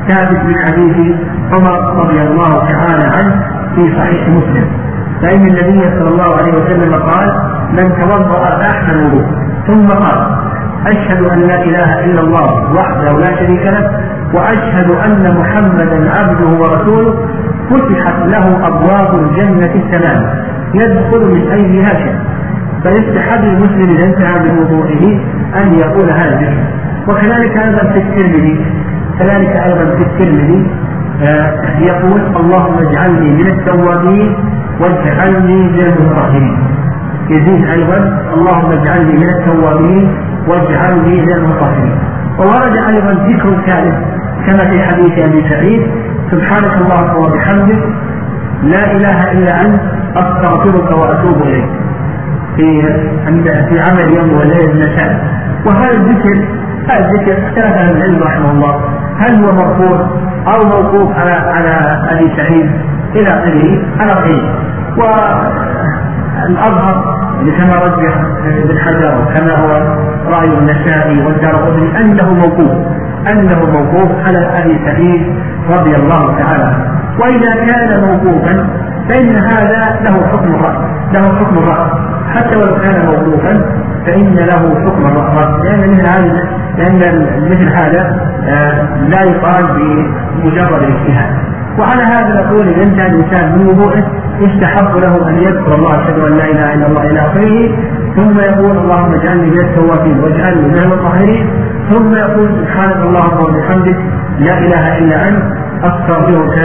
[0.10, 1.15] ثابت من حديث
[1.54, 3.44] عمر رضي الله تعالى عنه
[3.76, 4.81] في صحيح مسلم.
[5.21, 7.27] فإن النبي صلى الله عليه وسلم قال
[7.71, 9.25] من توضأ فأحسن الوضوء
[9.67, 10.36] ثم قال
[10.88, 14.01] أشهد أن لا إله إلا الله وحده لا شريك له
[14.34, 17.27] وأشهد أن محمدا عبده ورسوله
[17.69, 22.15] فتحت له أبواب الجنة الثمان يدخل من أيها شاء
[22.84, 25.19] فيستحب المسلم إذا انتهى من وضوئه
[25.62, 26.63] أن يقول هذا الذكر.
[27.07, 28.65] وكذلك أيضا في الترمذي
[29.19, 30.71] كذلك أيضا في الترمذي
[31.21, 34.36] آه، يقول اللهم اجعلني من التوابين
[34.82, 36.58] واجعلني من المطهرين
[37.30, 37.98] يزيد أيضا
[38.36, 40.06] اللهم اجعلني من التوابين
[40.48, 41.96] واجعلني من المطهرين.
[42.39, 43.96] وورد أيضا ذكر ثالث
[44.46, 45.82] كما في حديث أبي سعيد
[46.32, 47.82] سبحانك اللهم وبحمدك
[48.63, 49.82] لا إله إلا أنت
[50.15, 51.70] أستغفرك وأتوب إليك.
[52.56, 52.82] في
[53.70, 55.12] في عمل يوم وليلة النساء.
[55.65, 56.48] وهذا الذكر
[56.89, 58.74] هذا الذكر اختلف أهل العلم رحمه الله.
[59.20, 59.98] هل هو مرفوع
[60.48, 61.74] أو موقوف على على
[62.12, 62.72] أبي سعيد؟
[63.15, 63.70] إلى آخره.
[64.02, 66.95] على قيد والأظهر
[67.58, 68.13] كما رجح
[68.45, 69.71] ابن حجر وكما هو
[70.27, 72.71] رأي النسائي والدار أنه موقوف
[73.27, 75.36] أنه موقوف على أبي سعيد
[75.69, 76.75] رضي الله تعالى
[77.19, 78.69] وإذا كان موقوفا
[79.10, 80.77] فإن هذا له حكم الرأس
[81.15, 81.91] له حكم الرأس
[82.36, 83.60] حتى ولو كان موقوفا
[84.06, 86.43] فإن له حكم الرأس لأن مثل هذا
[86.77, 86.99] لأن
[87.49, 94.03] مثل هذا آه، لا يقال بمجرد الاجتهاد وعلى هذا نقول إذا انتهى الإنسان من وضوءه
[94.39, 97.55] يستحق له أن يذكر الله أشهد أن لا إله إلا الله إلى آخره.
[98.15, 101.49] ثم يقول اللهم اجعلني من التوابين واجعلني من المطهرين
[101.89, 103.97] ثم يقول سبحانك اللهم وبحمدك
[104.39, 105.43] لا إله إلا أنت
[105.84, 106.57] أستغفرك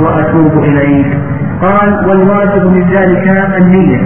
[0.00, 1.18] وأتوب إليك.
[1.62, 3.26] قال والواجب من ذلك
[3.60, 4.00] النية.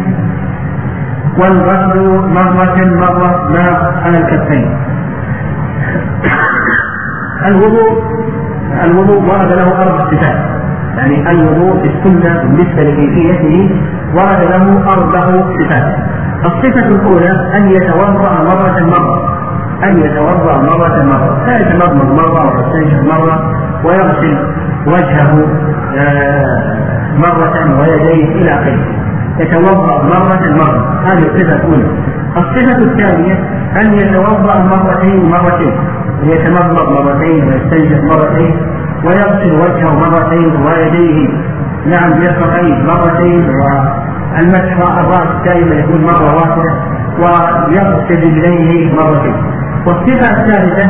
[1.38, 2.00] والغسل
[2.38, 3.66] مرة مرة ما
[4.06, 4.76] على الكفين.
[7.46, 8.14] الوضوء
[8.82, 10.36] الوضوء ورد له أربع صفات.
[10.96, 13.70] يعني الوضوء في السنة بالنسبة لكيفيته
[14.14, 15.24] ورد له أربع
[15.58, 15.96] صفات.
[16.46, 19.38] الصفة الأولى أن يتوضأ مرة مرة.
[19.84, 21.44] أن يتوضأ مرة مرة.
[21.46, 23.52] فيتمضمض مرة ويستنشق مرة
[23.84, 24.36] ويغسل
[24.86, 25.46] وجهه
[25.98, 26.76] آه،
[27.16, 28.84] مرة ويديه إلى آخره.
[29.38, 31.00] يتوضأ مرة مرة.
[31.06, 31.88] هذه الصفة الأولى.
[32.36, 33.34] الصفة الثانية
[33.80, 35.74] أن يتوضأ مرتين مرتين
[36.22, 38.52] يتمضمض مرتين ويستنشق مرتين
[39.04, 41.28] ويغسل وجهه مرتين ويديه.
[41.86, 46.72] نعم مرفقين مرتين والمسح الراس دائما يكون مرة واحدة
[47.18, 49.36] ويغسل رجليه مرتين.
[49.86, 50.84] والصفة الثالثة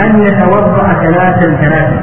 [0.00, 1.98] أن يتوضأ ثلاثا ثلاثا.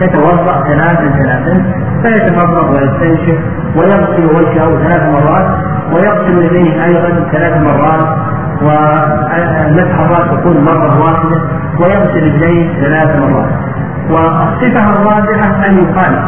[0.00, 1.54] يتوضأ ثلاثا ثلاثا
[2.02, 3.38] فيتمضمض ويستنشق
[3.76, 5.48] ويغسل وجهه ثلاث مرات
[5.92, 8.08] ويغسل يديه أيضا ثلاث مرات.
[8.62, 13.50] ومسح الراس يكون مرة واحدة ويغسل رجليه ثلاث مرات.
[14.10, 16.24] والصفه الرابعه أن يخالف.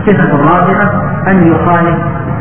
[0.00, 1.98] الصفه الرابعه أن يخالف.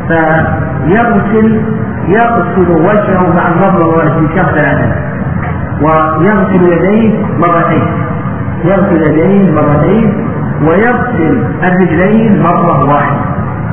[0.07, 1.61] فيغسل
[2.07, 4.95] يغسل وجهه مع النظر والاستنشاق ثلاثة.
[5.81, 7.87] ويغسل يديه مرتين.
[8.63, 10.27] يغسل يديه مرتين
[10.67, 13.21] ويغسل الرجلين مرة واحدة.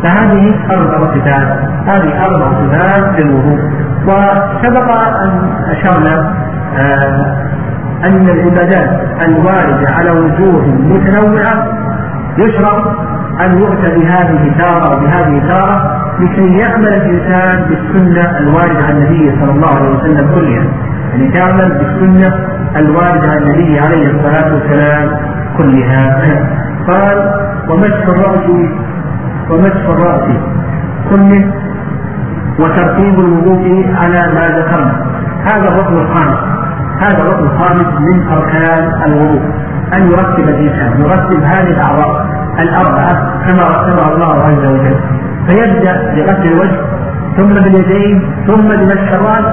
[0.02, 1.68] فهذه أربع صفات.
[1.87, 3.59] هذه أربع صفات للوضوء
[4.07, 6.33] وسبق أن أشرنا
[6.85, 7.48] آه
[8.06, 8.90] أن العبادات
[9.28, 11.68] الواردة على وجوه متنوعة
[12.38, 12.76] يشرع
[13.44, 19.74] أن يؤتى بهذه تارة وبهذه تارة لكي يعمل الإنسان بالسنة الواردة عن النبي صلى الله
[19.74, 20.66] عليه وسلم كلها.
[21.12, 25.11] يعني تعمل بالسنة الواردة عن النبي عليه الصلاة والسلام
[25.58, 26.20] كلها.
[26.88, 27.32] قال
[27.70, 28.50] ومسح الرأس
[29.50, 30.22] ومسح الرأس
[31.11, 31.52] كله
[32.61, 35.06] وترتيب الوضوء على ما ذكرنا.
[35.44, 36.38] هذا الركن الخامس
[37.04, 39.42] هذا الركن الخامس من أركان الوضوء.
[39.96, 42.26] أن يرتب الإنسان يرتب هذه الأعضاء
[42.61, 43.14] الأربعة
[43.46, 44.96] كما رسمها الله عز وجل.
[45.48, 46.80] فيبدأ بغسل الوجه
[47.37, 49.46] ثم باليدين ثم بمسح الرأس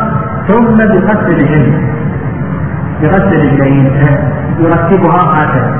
[0.47, 1.88] ثم بغسل الرجلين
[3.01, 3.86] بغسل الرجلين
[4.60, 5.71] يرتبها هكذا.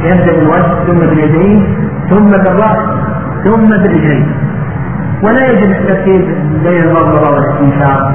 [0.00, 1.58] يبدأ بالوجه ثم باليدين
[2.10, 2.78] ثم بالرأس
[3.44, 4.32] ثم بالرجلين.
[5.22, 6.24] ولا يجب الترتيب
[6.64, 8.12] بين المضمضة والاستنشاق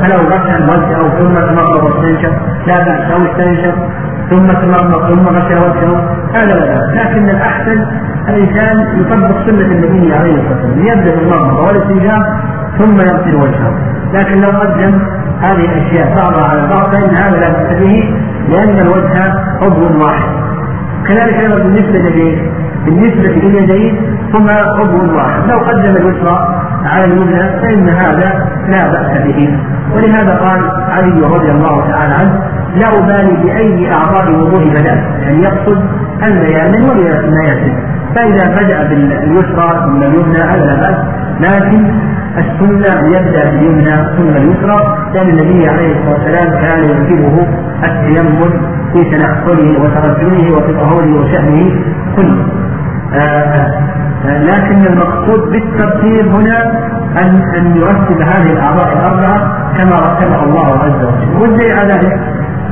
[0.00, 2.32] فلو غسل وجهه ثم تمضمض واستنشق
[2.66, 3.74] لا بأس أو استنشق
[4.30, 5.96] ثم تمضمض ثم غسل وجهه
[6.34, 7.00] هذا لا بأس.
[7.00, 7.86] لكن الأحسن
[8.28, 12.24] الإنسان يطبق سنة النبي عليه الصلاة والسلام يبدأ بالمضمضة والاستنشاق
[12.78, 13.72] ثم يغسل وجهه.
[14.12, 15.00] لكن لو قدم
[15.40, 18.14] هذه الأشياء بعضها على بعض فإن هذا لا بأس به
[18.48, 20.30] لأن الوجه عضو واحد.
[21.06, 22.38] كذلك أيضا بالنسبة
[22.84, 25.50] بالنسبة لليدين هما عضو واحد.
[25.50, 28.28] لو قدم اليسرى على اليمنى فإن هذا
[28.68, 29.58] لا بأس به.
[29.94, 32.42] ولهذا قال علي رضي الله تعالى عنه
[32.76, 35.78] لا أبالي بأي أعضاء الوضوء بدأت يعني يقصد
[36.28, 37.72] الميامن والمياسر
[38.16, 40.96] فإذا بدأ باليسرى ثم اليمنى هذا لا بأس.
[41.40, 41.84] لكن
[42.38, 47.38] السنة يبدأ باليمنى ثم اليسرى لأن النبي عليه الصلاة والسلام كان يعجبه
[47.86, 48.40] التيمم
[48.92, 51.70] في تنقله وترجمه وفي طهوره وشأنه
[52.16, 52.46] كله.
[53.14, 56.60] آه لكن المقصود بالترتيب هنا
[57.24, 59.38] أن أن يرتب هذه الأعضاء الأربعة
[59.78, 61.40] كما رتبها الله عز وجل.
[61.40, 62.20] والدليل على ذلك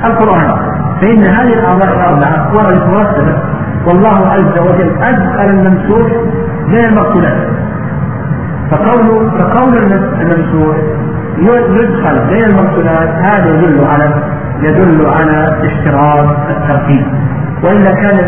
[0.05, 0.77] القرآن.
[1.01, 3.37] فإن هذه الأعضاء الأربعة وردت مرتبة
[3.89, 6.13] والله عز وجل أدخل الممسوح
[6.69, 7.49] بين المقتولات
[8.71, 9.73] فقول فقول
[10.21, 10.77] الممسوح
[11.39, 14.23] يدخل بين المقتولات هذا يدل على
[14.63, 17.07] يدل على اشتراط الترتيب.
[17.67, 18.19] وإلا كان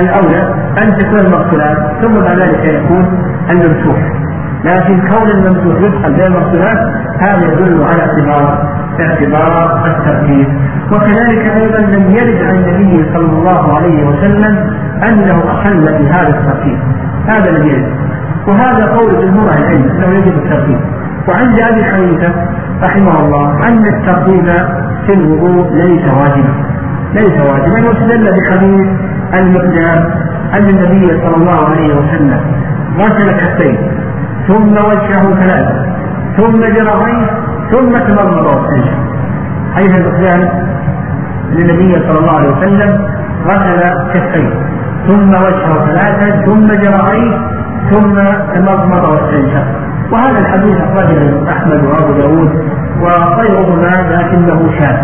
[0.00, 3.04] الأولى أن تكون المقتولات ثم بعد ذلك يكون
[3.54, 3.98] الممسوح.
[4.64, 6.78] لكن كون الممسوح يدخل بين المقتولات
[7.20, 8.68] هذا يدل على اعتبار
[9.00, 10.48] اعتبار الترتيب
[10.92, 14.54] وكذلك أيضا لم يرد عن النبي صلى الله عليه وسلم
[15.08, 16.78] أنه أحل بهذا الترتيب
[17.28, 17.92] هذا لم يرد.
[18.48, 20.80] وهذا قول جمهور العلم أنه يجب الترتيب
[21.28, 22.34] وعند أبي حنيفة
[22.82, 24.46] رحمه الله أن الترتيب
[25.06, 26.71] في الوضوء ليس واجبا.
[27.14, 28.86] ليس واجبا واستدل بحديث
[29.40, 30.00] المقدام
[30.54, 32.40] أن النبي صلى الله عليه وسلم
[32.98, 33.78] غسل كفيه
[34.48, 35.86] ثم وجهه ثلاثة
[36.36, 37.26] ثم جرعيه
[37.72, 38.98] ثم تمرمر واستنشق
[39.74, 40.40] حيث المقدام
[41.52, 43.06] أن النبي صلى الله عليه وسلم
[43.46, 43.80] غسل
[44.14, 44.50] كفيه
[45.08, 47.38] ثم وجهه ثلاثة ثم جرعيه
[47.90, 48.14] ثم
[48.54, 49.66] تمضمض واستنشق
[50.12, 52.50] وهذا الحديث أخرجه أحمد وأبو داود
[53.00, 54.96] وغيرهما لكنه شاذ.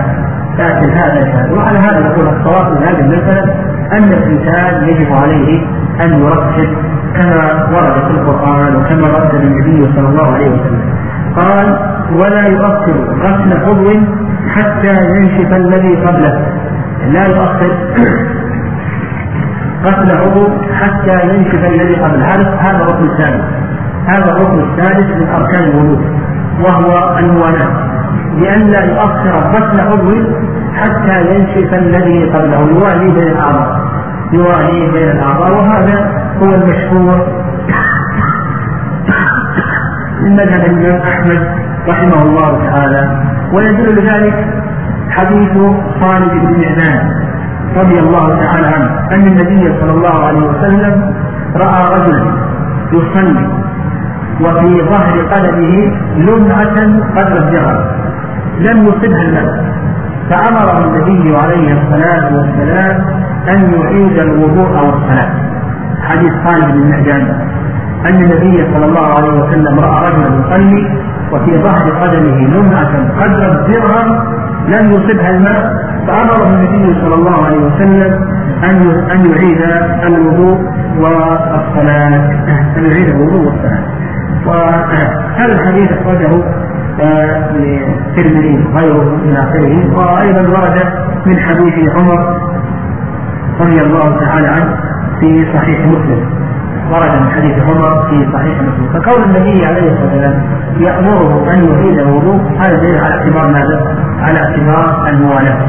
[0.59, 3.55] لكن هذا شاذ وعلى هذا نقول الصواب من هذه المسألة
[3.93, 5.67] أن الإنسان يجب عليه
[6.05, 6.77] أن يرتب
[7.17, 10.81] كما ورد في القرآن وكما رد النبي صلى الله عليه وسلم.
[11.37, 11.79] قال
[12.23, 14.01] ولا يؤخر غسل عضو
[14.55, 16.47] حتى ينشف الذي قبله.
[17.07, 17.73] لا يؤخر
[19.85, 23.45] غسل عضو حتى ينشف الذي قبل هذا الركن الثالث.
[24.07, 26.01] هذا الركن الثالث من أركان الوضوء
[26.61, 27.88] وهو الموالاة.
[28.41, 30.15] لئلا يؤخر غسل عضو
[30.75, 33.81] حتى ينشف الذي قبله يوالي بين الأعضاء.
[34.33, 35.97] يوالي بين الأعضاء وهذا
[36.43, 37.27] هو المشهور
[40.23, 41.43] من مذهب الإمام أحمد
[41.89, 43.03] رحمه الله تعالى.
[43.55, 44.37] ويدل لذلك
[45.11, 45.55] حديث
[46.01, 47.01] خالد بن نعمان
[47.77, 51.15] رضي الله تعالى عنه أن النبي صلى الله عليه وسلم
[51.57, 52.23] رأى رجلا
[52.93, 53.47] يصلي
[54.41, 55.75] وفي ظهر قدمه
[56.17, 56.77] لمعة
[57.17, 57.77] قدر الجرى
[58.59, 59.69] لم يصبها الماء
[60.31, 63.05] فأمره النبي عليه الصلاة والسلام
[63.53, 65.31] أن يعيد الوضوء والصلاة.
[66.03, 67.25] حديث خالد بن معدان
[68.07, 70.83] أن النبي صلى الله عليه وسلم رأى رجلا يصلي
[71.33, 74.09] وفي ظهر قدمه لمعة قدر الدرهم
[74.69, 78.13] لم يصبها الماء فأمره النبي صلى الله عليه وسلم
[78.71, 78.79] أن
[79.11, 79.63] أن يعيد
[80.07, 80.59] الوضوء
[80.97, 82.17] والصلاة.
[82.77, 83.83] أن يعيد الوضوء والصلاة.
[84.47, 86.45] وهذا الحديث أخرجه
[87.01, 89.73] للترمذي وغيره من آخره.
[89.97, 90.79] وأيضا ورد
[91.27, 92.21] من حديث عمر
[93.61, 94.77] رضي الله تعالى عنه
[95.21, 96.21] في صحيح مسلم.
[96.93, 98.89] ورد من حديث عمر في صحيح مسلم.
[98.95, 100.43] فكون النبي عليه الصلاة والسلام
[100.79, 105.61] يأمره أن يعيد الوضوء هذا دليل على اعتبار ماذا؟ على اعتبار الموالاه.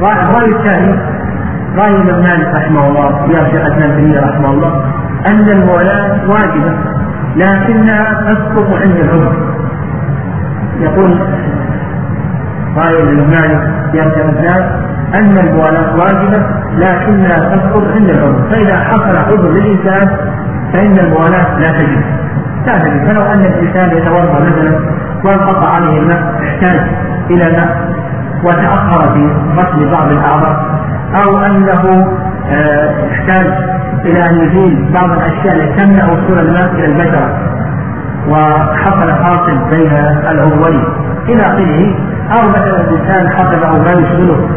[0.00, 0.92] والرأي الثاني
[1.76, 3.82] رأي الإمام مالك رحمه الله شيخ ابن
[4.18, 4.72] رحمه الله
[5.30, 6.72] أن المولاة واجبة
[7.36, 9.54] لكنها تسقط عند العمر.
[10.80, 11.18] يقول
[12.76, 14.62] رأي الإمام مالك يا شيخ
[15.14, 18.50] أن الموالاة واجبة لكنها تسقط عند العمر.
[18.50, 20.08] فإذا حصل عذر للإنسان
[20.72, 22.02] فإن الموالاة لا تجب.
[22.66, 24.78] لا فلو أن الإنسان يتوضأ مثلا
[25.24, 26.80] وانقطع عليه الماء احتاج
[27.30, 27.94] إلى ماء
[28.44, 30.56] وتأخر في غسل بعض الأعضاء
[31.14, 31.82] أو أنه
[33.12, 33.46] احتاج
[34.04, 37.38] إلى أن يزيل بعض الأشياء التي تمنع وصول الماء إلى البشرة.
[38.28, 39.92] وحصل فاصل بين
[40.30, 40.84] العضوين.
[41.28, 41.94] إلى آخره
[42.32, 44.48] أو مثلا الإنسان حصل ما يشغله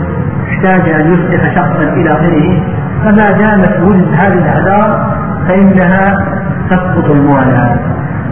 [0.50, 2.78] احتاج أن يصلح شخصا إلى آخره.
[3.04, 5.18] فما دامت وجد هذه الأعذار
[5.48, 6.28] فإنها
[6.70, 7.80] تسقط الموالاة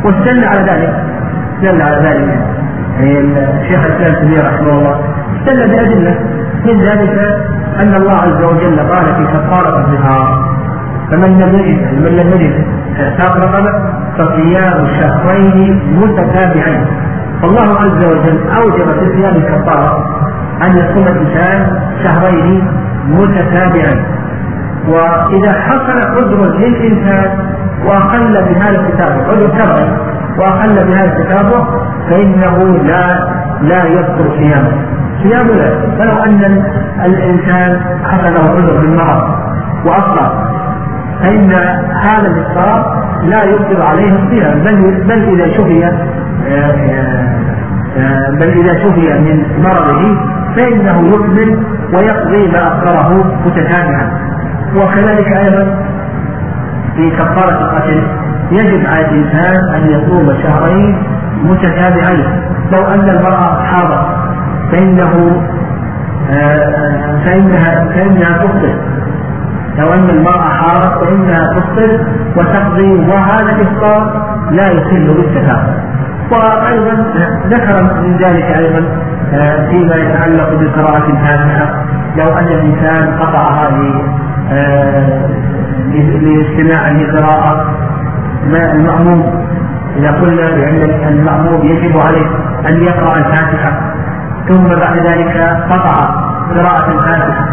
[0.03, 0.93] واستدل على ذلك
[1.55, 2.39] استدل على ذلك
[2.99, 4.99] الشيخ الإسلام تيمية رحمه الله
[5.39, 6.19] استدل بادله
[6.65, 7.37] من ذلك
[7.82, 10.55] أن الله عز وجل قال في كفاره الظهار
[11.11, 12.65] فمن لم يجد من لم يجد
[13.17, 13.71] ساق رقبه
[14.17, 16.86] فصيام شهرين متتابعين.
[17.41, 20.05] فالله عز وجل أوجب في صيام الكفارة
[20.67, 22.67] أن يصوم الإنسان شهرين
[23.07, 24.05] متتابعين.
[24.88, 27.30] وإذا حصل عذر للإنسان
[27.88, 29.97] وأقل بهذا الكتاب عذر شرعي
[30.39, 31.67] وأقل بهذا التتابع
[32.09, 32.57] فإنه
[32.89, 34.94] لا لا يذكر صيامه.
[35.26, 36.63] صيامه لا فلو أن
[37.05, 39.23] الإنسان حصل له عذر بالمرض
[39.86, 40.55] وافطر
[41.23, 41.51] فإن
[41.93, 45.91] هذا الافطار لا يفطر عليه الصيام بل بل إذا شفي آه،
[47.97, 50.17] آه، بل إذا شفي من مرضه
[50.55, 51.63] فإنه يكمل
[51.93, 54.11] ويقضي ما افطره متتابعا
[54.76, 55.86] وكذلك أيضا
[56.95, 58.03] في كفارة القتل
[58.51, 61.03] يجب على الإنسان أن يصوم شهرين
[61.43, 64.24] متتابعين لو أن المرأة حاضت
[64.72, 65.41] فإنه
[66.30, 68.76] آه، فإنها فإنها تفطر
[69.78, 72.05] لو أن المرأة حاضت فإنها تفطر
[72.38, 75.86] وتقضي وهذا الإفطار لا يخل بالتفاهم
[76.32, 77.13] وأيضا
[77.47, 78.86] ذكر من ذلك أيضا
[79.34, 81.86] آه، فيما يتعلق بقراءة الفاتحة.
[82.18, 84.03] لو أن الإنسان قطع هذه
[84.51, 85.30] آه،
[86.22, 87.66] لاستماع لقراءة
[88.51, 89.45] ما المأموم.
[89.97, 92.28] إذا قلنا بأن المأموم يجب عليه
[92.70, 93.95] أن يقرأ الفاتحة
[94.49, 95.37] ثم بعد ذلك
[95.69, 95.97] قطع
[96.55, 97.45] قراءة الفاتحة.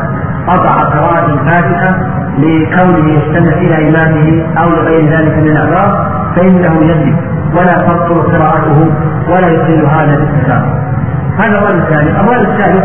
[0.49, 1.99] قطع قراءة الفاتحة
[2.39, 7.17] لكونه يستمع إلى إمامه أو لغير ذلك من الأعذار فإنه يجب
[7.57, 8.91] ولا تبطل قراءته
[9.29, 10.65] ولا يصير هذا الاتفاق
[11.39, 12.85] هذا الرأي الثاني الرأي الثالث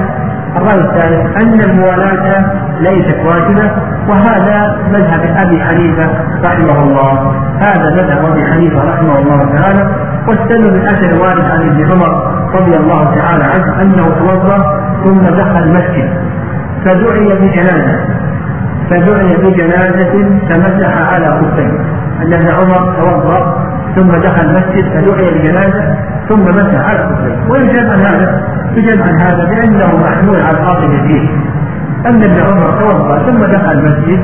[0.58, 2.46] الرأي الثالث أن الموالاة
[2.80, 3.72] ليست واجبة
[4.10, 6.10] وهذا مذهب أبي حنيفة
[6.44, 7.32] رحمه الله.
[7.60, 10.07] هذا مذهب أبي حنيفة رحمه الله تعالى.
[10.28, 12.12] واستدل من أثر وارد عن ابن عمر
[12.56, 14.58] رضي الله تعالى عنه أنه توضأ
[15.06, 16.10] ثم دخل المسجد.
[16.86, 18.06] فدعي بجنازة.
[18.90, 21.72] فدعي بجنازة فمسح على خفيه
[22.22, 25.96] أن ابن عمر توضأ ثم دخل المسجد فدعي بجنازة
[26.30, 31.30] ثم مسح على خفيه ويجب عن هذا يجب عن هذا بأنه محمول على القاصد فيه
[32.06, 34.22] أن ابن عمر توضأ ثم دخل المسجد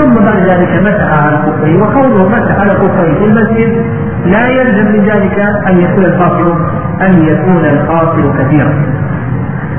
[0.00, 3.84] ثم بعد ذلك مسح على خفيه وكونه مسح على خفيه في المسجد
[4.24, 5.38] لا يلزم من ذلك
[5.68, 6.56] أن يكون الفاصل
[7.02, 9.00] أن يكون القاصر كثيرا.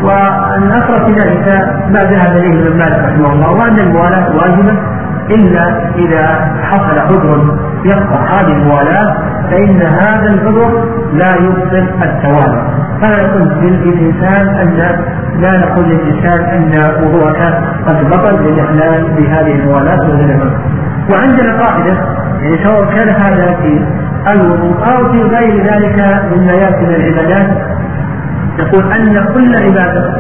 [0.04, 1.48] والأقرب في ذلك
[1.90, 4.80] ما ذهب إليه ابن مالك رحمه الله وأن الموالاة واجبة
[5.30, 5.64] إلا
[5.96, 6.26] إذا
[6.64, 9.18] حصل عذر يقطع هذه الموالاة
[9.52, 12.82] فإن هذا العذر لا يبطل التوالي.
[13.02, 14.78] فلا يقول للإنسان أن
[15.42, 17.42] لا نقول للإنسان أن وضوءك
[17.88, 20.52] قد بطل بالإحلال بهذه الموالاة وغيرها
[21.12, 21.94] وعندنا قاعدة
[22.42, 23.86] يعني سواء كان هذا في
[24.34, 27.58] الوضوء أو في غير ذلك مما يأتي من العبادات
[28.60, 30.14] يقول أن كل عبادة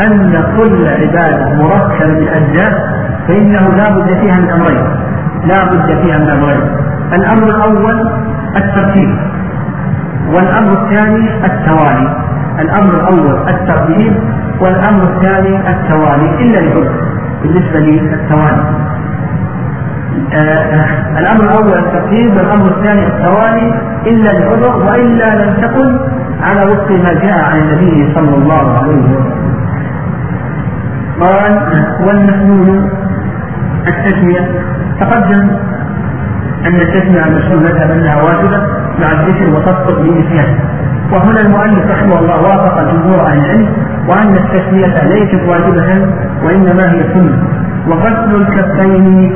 [0.00, 2.96] أن كل عبادة مركبة من أجزاء
[3.28, 4.84] فإنه لا بد فيها من أمرين.
[5.44, 6.62] لا بد فيها من أمرين.
[7.12, 8.10] الأمر الأول
[8.56, 9.18] الترتيب.
[10.34, 12.08] والأمر الثاني التوالي.
[12.60, 14.14] الأمر الأول الترتيب
[14.60, 16.28] والأمر الثاني التوالي.
[16.42, 16.92] إلا لعذر
[17.42, 18.64] بالنسبة للتوالي
[20.34, 23.80] آه الأمر الأول الترتيب والأمر الثاني التوالي.
[24.06, 25.98] إلا لعذر وإلا لم تكن
[26.42, 29.46] على وفق ما جاء عن النبي صلى الله عليه وسلم.
[31.22, 31.54] قال
[32.06, 32.90] والمسنون
[33.88, 34.44] التسمية
[35.00, 35.50] تقدم
[36.66, 38.58] أن عن المشهور مذهب أنها واجبة
[39.00, 40.58] مع الذكر وتسقط بنسيان
[41.12, 43.68] وهنا المؤلف رحمه الله وافق جمهور أهل العلم
[44.08, 46.08] وأن التسمية ليست واجبة
[46.44, 47.42] وإنما هي سنة.
[47.88, 49.32] وغسل الكفين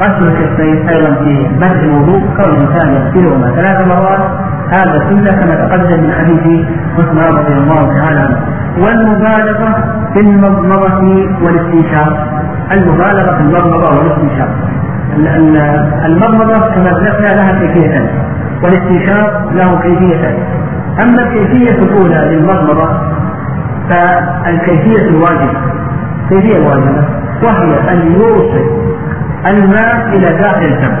[0.00, 4.30] غسل الكفين أيضا في بدء الوضوء كون الإنسان يغسلهما ثلاث مرات
[4.72, 6.66] هذا سنة كما تقدم من حديث
[6.98, 8.38] عثمان رضي الله تعالى عنه.
[8.84, 11.02] والمبالغة في المضمضة
[11.44, 12.28] والاستنشاق.
[12.72, 14.48] المبالغة في المضمضة والاستنشاق.
[16.06, 18.08] المضمضة كما ذكرنا لها كيفيتان
[18.62, 20.36] والاستنشاق له كيفيتان
[21.02, 22.88] أما الكيفية الأولى للمضمضة
[23.90, 25.60] فالكيفية الواجبة
[26.28, 27.04] كيفية الواجبة
[27.44, 28.84] وهي أن يوصل
[29.52, 30.96] الماء إلى داخل الفم.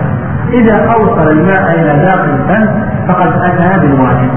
[0.52, 2.68] إذا أوصل الماء إلى داخل الفم
[3.08, 4.30] فقد أتى بالواجب.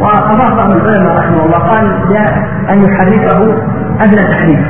[0.00, 1.86] وأضاف بعض العلماء رحمه الله قال
[2.70, 3.54] أن يحركه
[4.00, 4.60] أدنى تحريف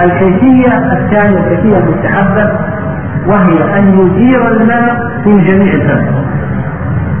[0.00, 2.50] الكيفية الثانية الكيفية المستحبة
[3.26, 6.04] وهي أن يدير الماء في جميع الفم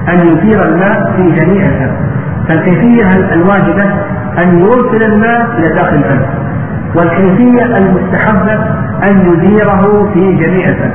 [0.08, 1.96] أن يدير الماء في جميع الفم
[2.48, 3.84] فالكيفية الواجبة
[4.44, 6.22] أن يرسل الماء إلى داخل الفم
[6.96, 8.52] والكيفية المستحبة
[9.10, 10.90] أن يديره في جميع الفم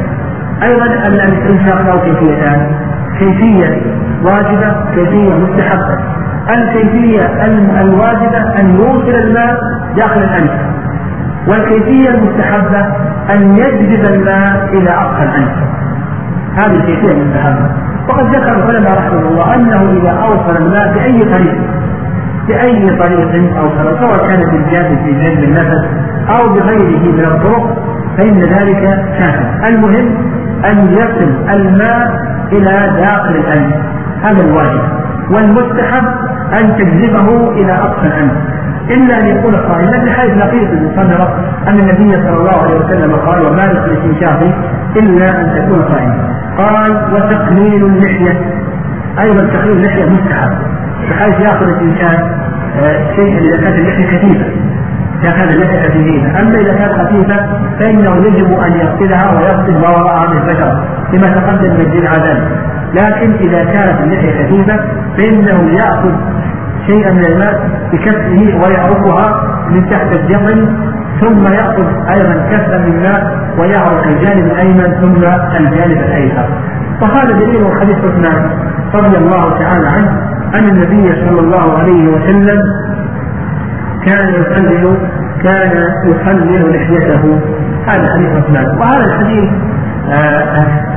[0.64, 2.72] أيضا الاستنشاق له كيفيتان
[3.20, 3.82] كيفية
[4.30, 5.98] واجبة كيفية مستحبة.
[6.50, 7.22] الكيفية
[7.82, 9.58] الواجبة أن يوصل الماء
[9.98, 10.52] داخل الأنف
[11.50, 12.80] والكيفية المستحبة
[13.36, 15.52] أن يجذب الماء إلى أقصى الأنف
[16.56, 17.70] هذه الكيفية المستحبة.
[18.10, 21.58] وقد ذكر العلماء رحمه الله أنه إذا أوصل الماء بأي طريق
[22.48, 25.84] بأي طريق أوصل سواء كان بالجاد في جذب النفس
[26.30, 27.78] أو بغيره من الطرق
[28.18, 28.84] فإن ذلك
[29.20, 29.68] كافي.
[29.70, 30.08] المهم
[30.72, 33.76] أن يصل الماء إلى داخل الأنف.
[34.24, 34.82] هذا الواجب.
[35.32, 36.06] والمستحب
[36.60, 38.57] أن تجذبه إلى أقصى الأنف.
[38.92, 41.28] إلا أن يكون صائما بحيث لقيت المصنف
[41.68, 44.40] أن النبي صلى الله عليه وسلم قال وما الاستنشاق
[44.98, 48.40] إلا أن تكون صائما قال وتقليل اللحية.
[49.20, 50.52] أيضا تقليل اللحية مستحب.
[51.10, 52.32] بحيث يأخذ الإنسان
[52.78, 54.46] آه، شيئا إذا كانت اللحية كثيفة
[55.24, 56.42] إذا كانت اللحية خفيفة.
[56.42, 57.38] أما إذا كانت خفيفة
[57.80, 62.08] فإنه يجب أن يغسلها ويغسل ما وراءها من البشر كما تقدم من الدين
[62.94, 64.78] لكن إذا كانت اللحية خفيفة
[65.18, 66.12] فإنه يأخذ
[66.88, 69.28] شيئا من الماء بكفه ويعرفها
[69.70, 70.70] من تحت الجبل
[71.22, 75.16] ثم يأخذ أيضا كفا من الماء ويعرف الجانب الأيمن ثم
[75.60, 76.50] الجانب الأيسر.
[77.02, 78.50] وهذا دليل حديث عثمان
[78.94, 80.12] رضي الله تعالى عنه
[80.60, 82.62] أن النبي صلى الله عليه وسلم
[84.06, 84.98] كان يخلل
[85.44, 87.40] كان يخلل لحيته.
[87.88, 88.78] هذا حديث عثمان.
[88.80, 89.50] وهذا الحديث
[90.12, 90.97] آه،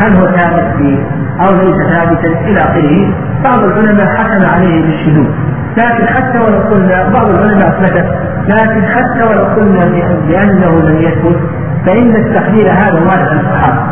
[0.00, 0.98] هل هو ثابت
[1.40, 3.14] أو ليس ثابتا إلى آخره؟
[3.44, 5.30] بعض العلماء حكم عليه بالشذوذ.
[5.76, 8.06] لكن حتى ولو قلنا بعض العلماء أثبتت
[8.48, 9.84] لكن حتى ولو قلنا
[10.28, 11.40] بأنه لم يثبت
[11.86, 13.82] فإن التحليل هذا وارد عن الصحابة.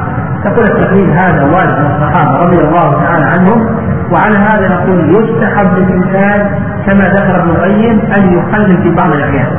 [0.45, 3.67] تقول التحليل هذا وارد عن الصحابة رضي الله تعالى عنهم
[4.13, 6.51] وعلى هذا نقول يستحب للانسان
[6.87, 9.53] كما ذكر ابن القيم أن يقلل في بعض الأحيان.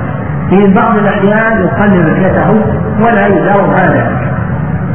[0.50, 2.52] في بعض الأحيان يقلل لحيته
[3.02, 4.21] ولا يداوم ذلك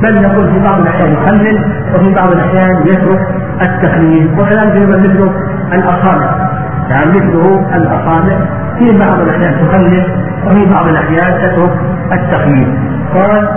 [0.03, 1.59] بل نقول في بعض الأحيان يقلل
[1.95, 3.21] وفي بعض الأحيان يترك
[3.63, 4.31] التخليل.
[4.39, 5.31] وكذلك أيضا مثل
[5.73, 6.49] الاصابع
[6.91, 8.39] يعني مثله الاصابع
[8.79, 10.07] في بعض الأحيان تخلل
[10.47, 11.73] وفي بعض الأحيان تترك
[12.13, 12.79] التخليل.
[13.15, 13.49] قال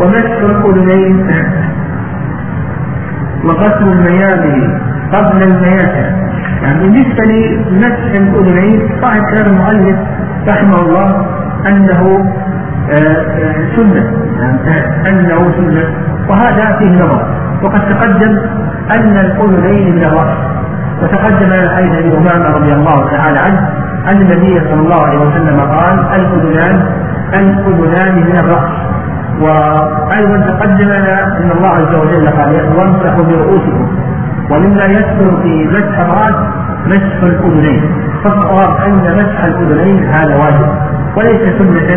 [0.00, 1.26] ومسح الأذنين
[3.44, 4.78] وغسل الميامن
[5.12, 6.12] قبل المياسر
[6.62, 9.98] يعني بالنسبة لمسح الأذنين صاحب كلام المؤلف
[10.48, 11.26] رحمه الله
[11.68, 12.32] أنه
[13.76, 14.10] سنة
[15.08, 15.84] أنه سنة
[16.28, 17.22] وهذا فيه نظر.
[17.62, 18.38] وقد تقدم
[18.98, 20.38] أن الأذنين من الرأس
[21.02, 23.68] وتقدم لنا حديث أبي أمامة رضي الله تعالى عنه
[24.12, 26.76] أن النبي صلى الله عليه وسلم قال الأذنان
[27.34, 28.70] الأذنان من الرأس
[29.40, 33.86] وأيضا تقدم لنا أن الله عز وجل قال وامسحوا برؤوسكم
[34.50, 36.36] ومما يدخل في مسح الرأس
[36.86, 37.82] مسح الأذنين
[38.24, 40.87] فالصواب أن مسح الأذنين هذا واجب.
[41.18, 41.90] وليس سنة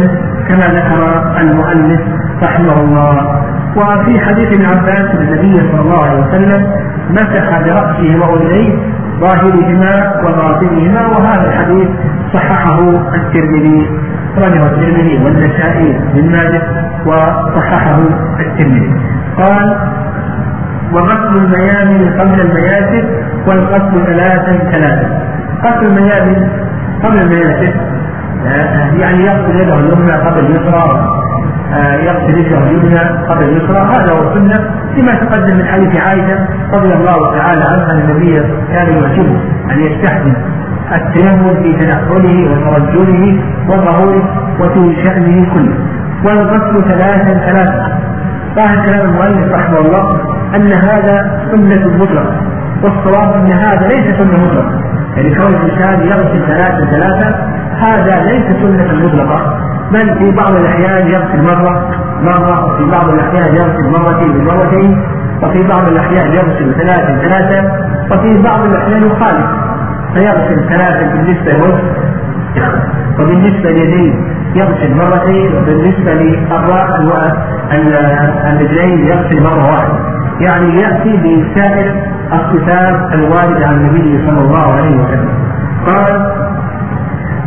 [0.50, 1.02] كما ذكر
[1.42, 2.02] المؤلف
[2.44, 3.42] رحمه الله.
[3.78, 6.62] وفي حديث ابن عباس النبي صلى الله عليه وسلم
[7.10, 8.80] مسح برأسه وأذنيه
[9.20, 9.94] ظاهرهما
[10.26, 11.88] وباطنهما وهذا الحديث
[12.34, 13.90] صححه الترمذي.
[14.38, 16.64] رجع الترمذي والنسائي بن ماجه
[17.06, 18.02] وصححه
[18.40, 18.96] الترمذي.
[19.38, 19.78] قال
[20.94, 23.06] وغسل الميامن قبل المياسر
[23.48, 25.10] والغسل ثلاثا ثلاثا.
[25.66, 26.50] غسل الميامن
[27.04, 27.91] قبل المياسر
[29.00, 31.08] يعني يغسل يده اليمنى قبل اليسرى
[31.74, 33.78] آه، يغسل يده اليمنى قبل اليسرى.
[33.78, 38.40] هذا هو السنة لما تقدم من حديث عائشة رضي الله تعالى عنها النبي
[38.74, 39.40] كان يعجبه
[39.72, 40.34] أن يستحسن
[40.96, 44.24] التيمم في تنقله وترجله وظهوره
[44.60, 45.76] وفي شأنه كله.
[46.26, 48.00] والغسل ثلاثا ثلاثا.
[48.56, 50.22] ظاهر كلام المؤلف رحمه الله
[50.56, 52.36] أن هذا سنة مطلقة
[52.84, 54.82] والصواب أن هذا ليس سنة مطلقة
[55.18, 59.58] يعني كون الإنسان يغسل ثلاثا ثلاثا هذا ليس سنة مطلقة
[59.92, 61.90] بل في بعض الأحيان يغسل مرة
[62.24, 65.02] مرة وفي بعض الأحيان يغسل مرتين بمرتين
[65.44, 67.72] وفي بعض الأحيان يغسل ثلاثة ثلاثة
[68.12, 69.48] وفي بعض الأحيان يخالف
[70.14, 72.02] فيغسل ثلاثة بالنسبة للوجه
[73.20, 74.14] وبالنسبة لليدين
[74.56, 77.00] يغسل مرتين وبالنسبة للرأس
[77.74, 80.00] والرجلين يغسل مرة واحدة.
[80.40, 81.96] يعني يأتي بسائر
[82.34, 85.30] الصفات الواردة عن النبي صلى الله عليه وسلم.
[85.86, 86.32] قال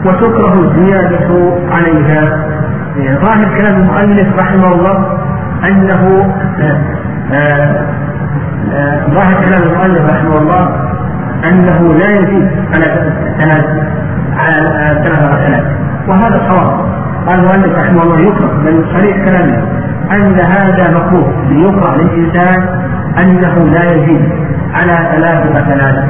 [0.04, 1.28] وتكره الزيادة
[1.70, 2.54] عليها.
[2.96, 5.18] ظاهر كلام المؤلف رحمه الله
[5.68, 6.34] أنه
[7.32, 7.86] آه،
[8.72, 10.68] آه، ظاهر كلام المؤلف رحمه الله
[11.44, 13.66] أنه لا يزيد على ثلاث
[14.36, 15.64] على ثلاث
[16.08, 16.94] وهذا صواب
[17.26, 19.62] قال المؤلف رحمه الله يكره بل صريح كلامه
[20.12, 22.62] أن هذا مكروه ليكره للإنسان
[23.18, 24.32] أنه لا يزيد
[24.74, 26.04] على ثلاث غسلات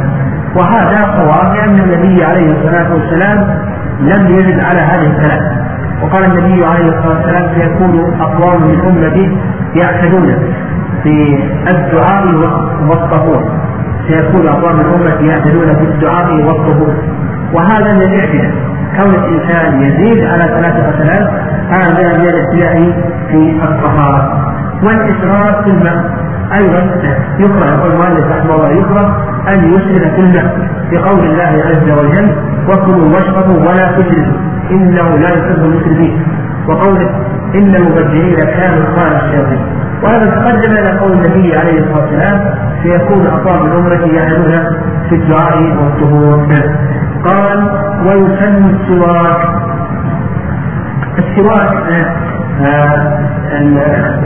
[0.57, 3.65] وهذا صواب لأن النبي عليه الصلاة والسلام
[4.01, 5.43] لم يزد على هذه الثلاث.
[6.03, 9.39] وقال النبي عليه الصلاة والسلام سيكون أقوام من امتي
[9.75, 10.37] يعتدون
[11.03, 11.39] في
[11.69, 12.25] الدعاء
[12.89, 13.61] والطهور.
[14.09, 16.95] سيكون أقوام من امتي يعتدون في الدعاء والطهور.
[17.53, 18.53] وهذا من الاعتداء.
[18.97, 21.31] كون الإنسان يزيد على ثلاث غسلات
[21.69, 22.93] هذا من الاعتداء
[23.31, 24.55] في الطهارة.
[24.87, 26.25] والاسراف في الماء.
[26.53, 26.81] أيضا
[27.39, 32.37] يكره يقول المؤلف رحمه الله يكره أن يسرف في الماء بقول الله عز وجل
[32.69, 34.39] وكلوا واشربوا ولا تسرفوا
[34.71, 36.23] إنه لا يحب المسرفين
[36.69, 37.11] وقوله
[37.55, 39.67] إن المبذرين كانوا أخوان الشياطين.
[40.03, 44.53] وهذا تقدم إلى قول النبي عليه الصلاة والسلام سيكون اقوام الامه يعملون
[45.09, 46.49] في الدعاء والطهور.
[47.25, 47.71] قال
[48.07, 49.49] ويسن السواك.
[51.19, 52.07] السواك
[52.61, 53.19] آه،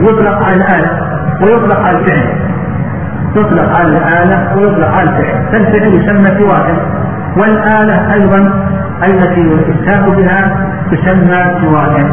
[0.01, 1.08] يطلق على الآلة.
[1.43, 2.49] ويطلق على الفعل.
[3.37, 5.53] يطلق على الآلة ويطلق على الفعل.
[5.53, 6.77] فالفعل يسمى سواكا
[7.37, 8.41] والآلة أيضا
[9.07, 12.05] التي يستاك بها تسمى سواكا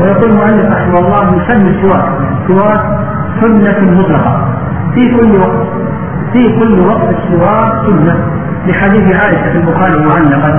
[0.00, 2.08] ويقول المؤلف رحمه الله يسمى السواك
[2.48, 2.82] سواك
[3.40, 4.34] سنة مطلقة.
[4.94, 5.66] في كل وقت.
[6.32, 8.16] في كل وقت السواك سنة.
[8.66, 10.52] لحديث عائشة في البخاري معلقا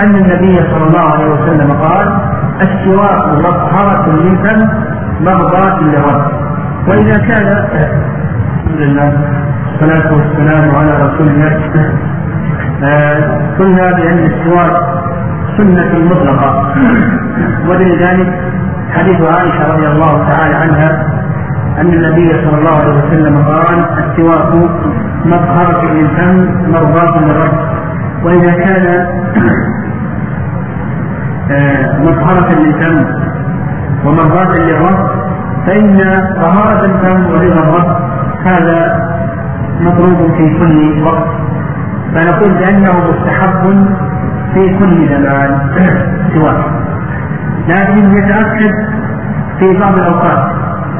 [0.00, 2.18] أن النبي صلى الله عليه وسلم قال
[2.62, 4.68] السواك مطهرة للفم
[5.20, 6.33] مرضاة للرب.
[6.88, 9.12] وإذا كان الحمد لله
[9.80, 11.52] والصلاة والسلام على رسول الله.
[13.58, 14.76] قلنا بأن السواك
[15.56, 16.74] سنة مطلقة
[17.68, 18.28] ولذلك
[18.90, 21.06] حديث عائشة رضي الله تعالى عنها
[21.80, 24.70] أن النبي صلى الله عليه وسلم قال السواك
[25.24, 26.36] مطهرة للفم
[26.72, 27.58] مرضاة للرب
[28.24, 29.06] وإذا كان
[31.50, 33.04] آه، مطهرة للفم
[34.04, 35.24] ومرضاة للرب
[35.66, 35.96] فإن
[36.42, 37.96] طهارة الفم الرب
[38.44, 39.08] هذا
[39.80, 41.26] مطلوب في كل وقت.
[42.14, 43.86] فنقول بأنه مستحب
[44.54, 45.58] في كل زمان
[46.34, 46.64] سواك
[47.68, 48.72] لكن يتأكد
[49.58, 50.52] في بعض الأوقات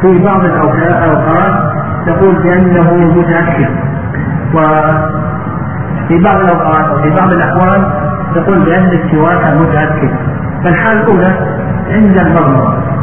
[0.02, 1.74] في بعض الأوقات
[2.08, 3.68] نقول بأنه متأكد.
[4.54, 7.92] وفي بعض الأوقات وفي بعض الأحوال
[8.36, 10.10] نقول بأن السواك متأكد.
[10.64, 11.54] فالحالة الأولى
[11.90, 12.93] عند المضمضة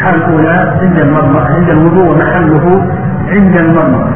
[0.00, 2.88] الحالة الأولى عند المضمضة عند الوضوء محله
[3.28, 4.10] عند المضمضة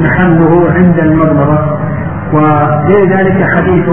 [0.00, 1.58] محله عند المضمضة
[2.32, 3.88] ولذلك حديث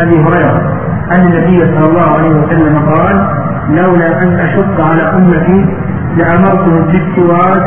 [0.00, 0.78] أبي هريرة
[1.12, 3.28] أن النبي صلى الله عليه وسلم قال
[3.70, 5.66] لولا أن أشق على أمتي
[6.16, 7.62] لأمرتهم بالسواك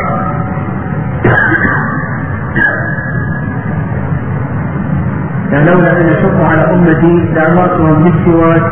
[5.52, 8.62] لولا أن أشق على أمتي لأمرتهم بالسواك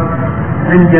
[0.71, 0.95] عند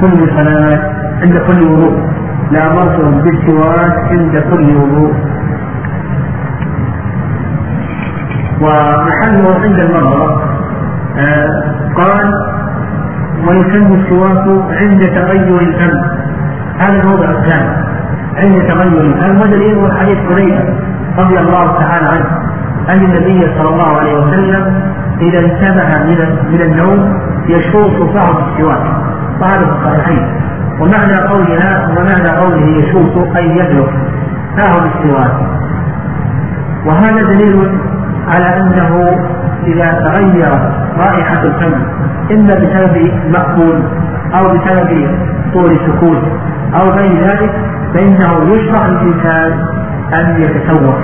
[0.00, 0.99] كل صلاة.
[1.22, 2.10] عند كل وضوء.
[2.50, 5.14] لأمرتهم بالسواك عند كل وضوء.
[8.60, 10.42] ومحله عند المرضى.
[11.18, 12.26] آه قال
[13.48, 15.96] ويسمى السواك عند تغير الفم
[16.80, 17.72] هذا الموضع الثاني.
[18.36, 20.74] عند تغير الفم ودليله حديث حذيفه
[21.18, 22.30] رضي الله تعالى عنه.
[22.94, 24.82] ان النبي صلى الله عليه وسلم
[25.20, 26.18] إذا انتبه من
[26.52, 28.84] من النوم يشوط فاه السواك.
[29.40, 30.49] وهذا في الصحيحين.
[30.80, 33.92] ومعنى قولها ومعنى قوله يشوط أي يدلك
[34.56, 35.36] فاه بالسواك
[36.86, 37.78] وهذا دليل
[38.28, 39.06] على أنه
[39.66, 41.82] إذا تغيرت رائحة الفم
[42.32, 43.82] إما بسبب مأكول
[44.34, 45.08] أو بسبب
[45.54, 46.22] طول سكوت
[46.74, 47.52] أو غير ذلك
[47.94, 49.66] فإنه يشرع للانسان
[50.14, 50.98] أن يتسوق.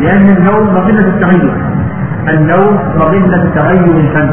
[0.00, 1.54] لأن النوم مظنه التغير
[2.28, 4.30] النوم مظنه تغير الفم.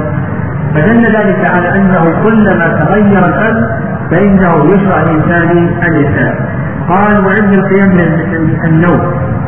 [0.76, 3.68] فدل ذلك على أنه كلما تغير الفم
[4.12, 6.40] فإنه يشرع الانسان أن يتساءل
[6.90, 9.02] قال وعند القيام من النوم.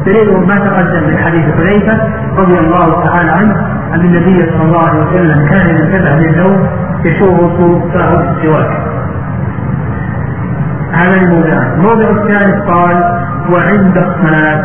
[0.06, 1.98] دليل ما تقدم من حديث حذيفة
[2.38, 3.56] رضي الله تعالى عنه
[3.96, 6.68] أن النبي صلى الله عليه وسلم كان اذا انتبه للنوم
[7.06, 7.62] يشوف
[7.94, 8.88] فاه السواك
[10.92, 11.74] هذا الموضع.
[11.74, 12.96] الموضع الثالث قال
[13.54, 14.64] وعند الصلاة.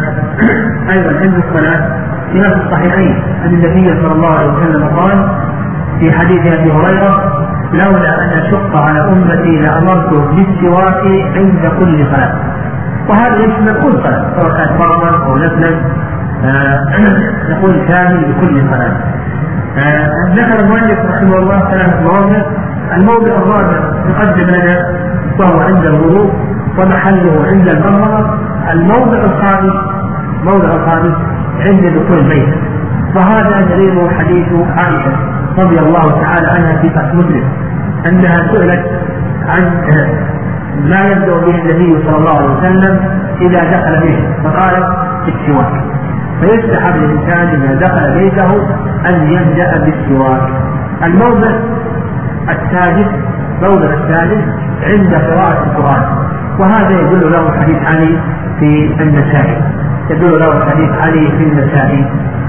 [0.90, 2.02] أيضا عند الصلاة.
[2.32, 3.22] في الصحيحين.
[3.44, 5.28] أن النبي صلى الله عليه وسلم قال
[6.02, 7.12] في حديث أبي هريرة
[7.72, 11.04] لولا أن أشق على أمتي لأمرت بالسواك
[11.36, 12.34] عند كل صلاة.
[13.08, 15.80] وهذا يشمل كل صلاة سواء كان فرضا أو نفلا.
[16.44, 16.84] آه
[17.50, 18.96] نقول كامل لكل صلاة.
[19.78, 22.42] آه ذكر المؤلف رحمه الله ثلاثة مواضع.
[23.00, 24.86] الموضع الرابع يقدم لنا
[25.40, 26.32] وهو عند الوضوء
[26.78, 28.38] ومحله عند المرمرة
[28.72, 29.74] الموضع الخامس
[30.44, 31.16] موضع الخامس
[31.66, 32.54] عند دخول البيت.
[33.16, 35.31] وهذا دليل حديث عائشة.
[35.58, 37.44] رضي الله تعالى عنها في فتح مسلم
[38.08, 38.84] أنها سئلت
[39.48, 39.62] عن
[40.90, 43.00] ما يبدأ به النبي صلى الله عليه وسلم
[43.40, 44.86] إذا دخل بيته؟ فقالت
[45.28, 45.84] السواك
[46.40, 48.52] فيستحب للإنسان إذا دخل بيته
[49.10, 50.48] أن يبدأ بالسواك.
[51.04, 51.54] الموضع
[52.48, 53.08] الثالث
[53.62, 54.44] موضع الثالث
[54.82, 56.02] عند قراءة القرآن.
[56.58, 58.20] وهذا يدل له حديث علي
[58.58, 59.62] في النسائي.
[60.10, 62.06] يدل له حديث علي في النسائي.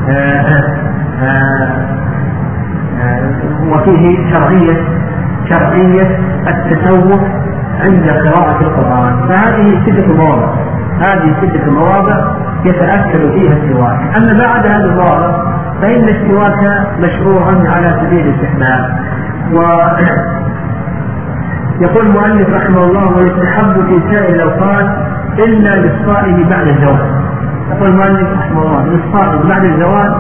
[0.10, 0.78] آه، آه،
[1.24, 1.93] آه،
[3.72, 4.78] وفيه شرعية
[5.50, 7.22] شرعية التسوق
[7.80, 9.28] عند قراءة القرآن.
[9.28, 10.54] فهذه ستة مواضع.
[11.00, 12.18] هذه ستة مواضع
[12.66, 14.00] يتأكد فيها السواك.
[14.18, 18.98] أما بعد هذه المواضع فإن السواك مشروع على سبيل الاستحباب.
[19.54, 19.62] و
[21.86, 24.86] يقول المؤلف رحمه الله ويستحب في سائر الأوقات
[25.40, 27.24] إلا للصائم بعد الزواج.
[27.72, 30.12] يقول المؤلف رحمه الله للصائم بعد الزواج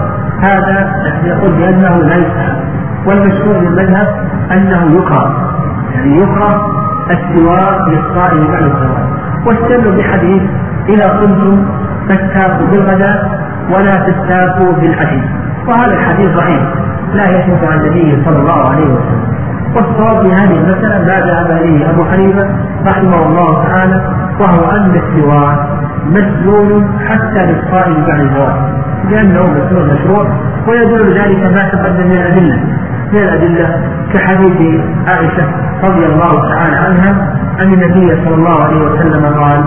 [0.41, 0.93] هذا
[1.23, 4.07] يقول بأنه لا يستحب والمشهور للمذهب
[4.51, 5.53] أنه يكره
[5.95, 6.71] يعني يكره
[7.11, 9.03] السواك للصائم بعد الزواج.
[9.45, 10.41] واستدلوا بحديث
[10.89, 11.65] إذا كنتم
[12.09, 13.39] فاستاكوا بالغداء
[13.69, 15.21] ولا تستاكوا بالعشي.
[15.67, 16.63] وهذا الحديث ضعيف.
[17.13, 19.23] لا يثبت عن النبي صلى الله عليه وسلم.
[19.75, 22.47] والصواب في هذه المسألة ما ذهب إليه أبو حنيفة
[22.87, 24.01] رحمه الله تعالى
[24.39, 25.59] وهو أن السواك
[26.05, 28.55] مسلول حتى للصائم بعد الزواج.
[29.09, 30.27] لأنه مسلول مشروع
[30.67, 32.59] ويدل ذلك ما تقدم من الأدلة.
[33.13, 33.67] من الأدلة
[34.13, 35.45] كحديث عائشة
[35.83, 37.11] رضي الله تعالى عنها
[37.61, 39.63] أن النبي صلى الله عليه وسلم قال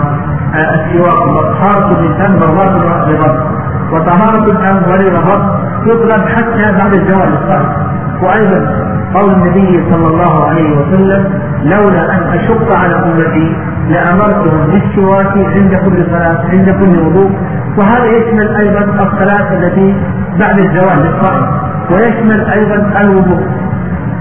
[0.55, 3.39] السواك طهارة الفم مرات للرب
[3.93, 5.45] وطهارة الفم ولي الرب
[5.87, 7.75] يطلب حتى بعد الزواج الصالح.
[8.23, 8.59] وأيضا
[9.15, 13.55] قول النبي صلى الله عليه وسلم لولا أن أشق على أمتي
[13.89, 17.31] لأمرتهم بالسواك عند كل صلاة عند كل وضوء.
[17.77, 19.95] وهذا يشمل أيضا الصلاة التي
[20.39, 23.47] بعد الزواج للصائم ويشمل أيضا الوضوء.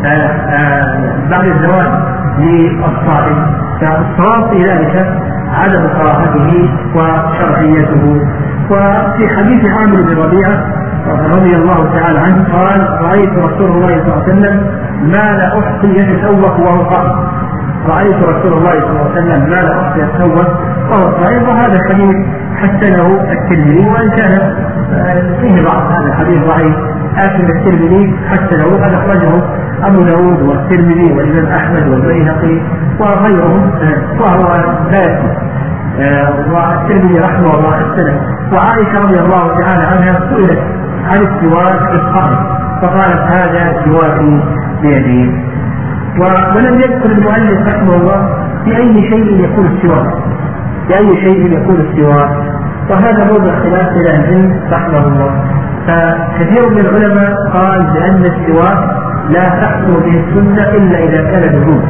[0.05, 1.91] آه، آه، بعد الزواج
[2.39, 3.39] للصائم.
[3.81, 4.95] فالصواب في ذلك
[5.53, 8.05] عدم كراهته وشرعيته.
[8.71, 10.57] وفي حديث عامر بن ربيعة
[11.37, 14.57] رضي الله تعالى عنه قال رأيت رسول الله صلى الله عليه وسلم
[15.03, 17.29] ما لا أحصي يتسوق وهو قائم.
[17.89, 20.49] رأيت رسول الله صلى الله عليه وسلم ما لا أحصي يتسوق
[20.91, 21.43] وهو قائم.
[21.49, 22.17] وهذا حديث
[22.57, 24.55] حسنه الترمذي وإن كان
[25.41, 26.96] فيه بعض هذا الحديث ضعيف.
[27.17, 29.33] لكن الترمذي حسنه وقد أخرجه
[29.83, 32.61] أبو داود والترمذي والإمام أحمد والبيهقي
[33.01, 33.71] وغيرهم
[34.21, 34.53] وهو
[34.91, 35.47] لا يكفي
[36.01, 38.21] آه، والترمذي رحمه الله حسنه.
[38.53, 40.59] وعائشة رضي الله تعالى عنها سئلت
[41.05, 42.39] عن السواك الصائم
[42.83, 44.43] فقالت هذا سواكي
[44.83, 45.31] بيدي.
[46.19, 48.29] ولم يذكر المؤلف رحمه الله
[48.65, 50.15] بأي شيء يكون السواك.
[50.89, 52.31] بأي شيء يكون السواك.
[52.91, 55.56] وهذا موضع خلاف إلى العلم رحمه الله.
[55.87, 58.81] فكثير من العلماء قال بأن السواك
[59.31, 61.85] لا تحصل به السنة إلا إذا كان بالعود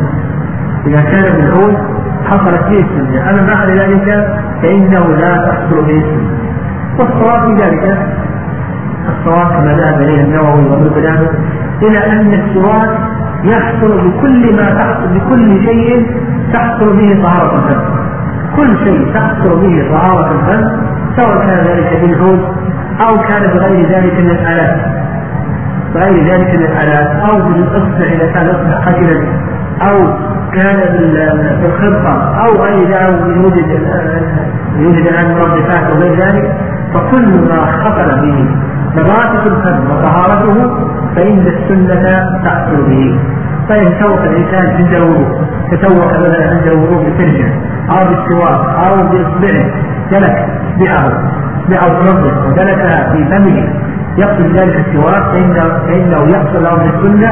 [0.86, 1.76] إذا كان بالعود
[2.24, 3.30] حصلت به السنة.
[3.30, 4.08] أما بعد ذلك
[4.62, 6.36] فإنه لا تحصل به السنة.
[6.98, 7.98] والصواب في ذلك
[9.08, 11.30] الصواب كما ذهب إليه النووي وابن قدامة
[11.82, 12.98] إلى أن السواك
[13.44, 16.06] يحصل بكل ما تحصل بكل شيء
[16.52, 17.80] تحصل به طهارة الفم.
[18.56, 20.80] كل شيء تحصل به طهارة الفم
[21.16, 22.56] سواء كان ذلك بالعود
[23.00, 24.76] أو كان بغير ذلك من الآلات.
[25.94, 27.08] بغير ذلك من الآلات.
[27.30, 29.18] أو بالإصبع إذا كان الإصبع خجلا
[29.88, 29.96] أو
[30.52, 30.78] كان
[31.60, 33.68] بالخرقة أو غير ذلك يوجد
[34.78, 36.54] يوجد الآن مرضفات وغير ذلك.
[36.94, 38.48] فكل ما حصل به
[38.96, 40.56] نظافة الفم وطهارته
[41.16, 42.02] فإن السنة
[42.44, 43.20] تحصل به.
[43.68, 45.46] فإن توق الإنسان عند الوضوء.
[45.70, 47.48] تتوق مثلا عند الوضوء بسرجة
[47.90, 49.70] أو بالسواك أو بإصبعه
[50.12, 50.48] دلك
[50.80, 51.32] إصبعه
[51.70, 53.68] تنظف ودلكها في فمه.
[54.18, 57.30] يقصد ذلك السواك فإنه, فإنه يحصل له من السنة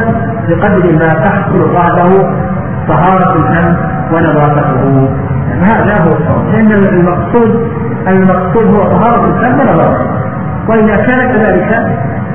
[0.49, 2.11] بقدر ما تحصل بعده
[2.89, 3.77] طهارة الفم
[4.13, 5.09] ونظافته.
[5.61, 6.49] هذا هو الصواب.
[6.53, 7.69] لأن المقصود
[8.09, 10.07] المقصود هو طهارة الفم ونظافته.
[10.69, 11.71] وإذا كان كذلك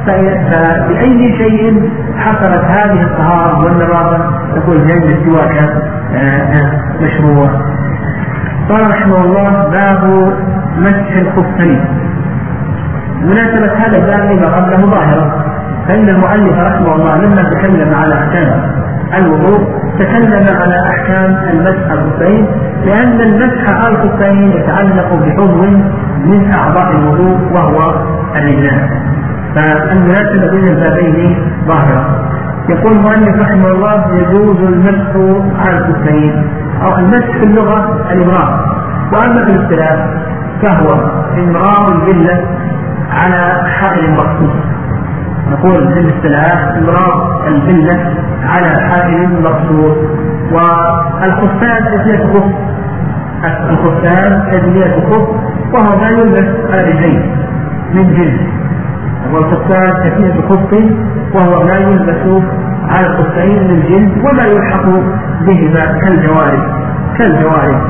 [0.08, 4.18] فبأي شيء حصلت هذه الطهارة والنظافة
[4.56, 5.70] تكون جنب السواك
[7.02, 7.69] مشروع.
[8.70, 10.34] قال رحمه الله باب
[10.78, 11.80] مسح الخفين
[13.22, 15.46] مناسبة هذا الباب لما قبله ظاهرة
[15.88, 18.62] فإن المؤلف رحمه الله لما تكلم على أحكام
[19.18, 22.46] الوضوء تكلم على أحكام المسح الخفين
[22.86, 25.62] لأن المسح الخفين يتعلق بعضو
[26.26, 28.06] من أعضاء الوضوء وهو
[28.36, 28.90] الرجال.
[29.56, 32.26] فالمناسبة بين البابين ظاهرة.
[32.70, 35.12] يقول المؤلف رحمه الله يجوز المسح
[35.68, 36.48] على الكفين
[36.82, 38.80] أو المسح في اللغة الإمرار.
[39.14, 40.08] وأما في الاصطلاح
[40.62, 42.48] فهو إمرار الجلة
[43.12, 44.56] على حائل مخصوص
[45.52, 48.14] نقول في الاصطلاح إمرار البلة
[48.44, 49.96] على حائل مقصور
[50.52, 52.44] والخفان تسمية خف
[53.70, 55.28] الخفان تسمية خف
[55.74, 57.36] وهو ما يلبس على الرجلين
[57.94, 58.40] من جلد.
[59.34, 60.74] والخفان تسمية خف
[61.34, 62.44] وهو ما يلبس
[62.90, 64.86] على الخفين من جلد وما يلحق
[65.48, 66.64] بهما كالجوارب
[67.18, 67.82] كالجوارب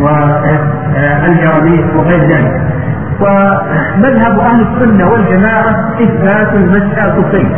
[0.00, 2.72] والجرابيط وغير ذلك.
[3.20, 7.50] ومذهب أهل السنة والجماعة إثبات المسح الخفين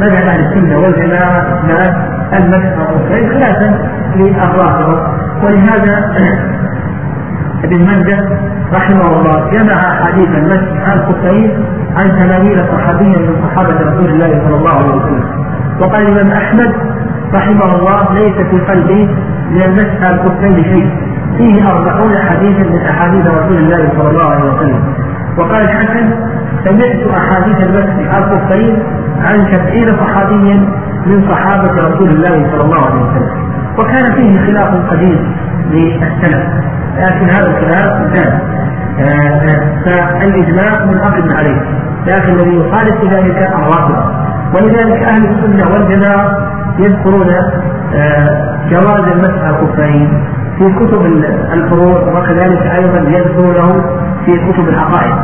[0.00, 1.94] مذهب أهل السنة والجماعة إثبات
[2.32, 5.00] المسح الخفين خلافا للرافضه
[5.42, 6.14] ولهذا
[7.64, 8.18] ابن منده
[8.72, 11.64] رحمه الله جمع احاديث المسح على الخفين
[11.96, 15.46] عن ثمانين صحابيا من صحابة رسول الله صلى الله عليه وسلم.
[15.80, 16.72] وقال الإمام أحمد
[17.34, 19.08] رحمه الله ليس في قلبي
[19.50, 20.90] من المسح على الخفين شيء.
[21.36, 24.94] فيه أربعون حديثا من أحاديث رسول الله صلى الله عليه وسلم.
[25.38, 26.10] وقال الحسن
[26.64, 28.82] سمعت أحاديث المسح على الخفين
[29.24, 30.56] عن سبعين صحابيا
[31.06, 33.30] من صحابة رسول الله صلى الله عليه وسلم.
[33.78, 35.36] وكان فيه خلاف قديم
[35.70, 36.46] للسلف.
[36.96, 38.40] لكن هذا الخلاف زاد
[39.84, 41.60] فالإجماع منعقد عليه.
[42.06, 44.25] لكن الذي يخالف ذلك الرافضة
[44.56, 47.28] ولذلك أهل السنة والجماعة يذكرون
[48.02, 50.24] آه، جواز المسح الخفين
[50.58, 51.06] في كتب
[51.52, 53.68] الفروع وكذلك أيضا يذكرونه
[54.26, 55.14] في كتب العقائد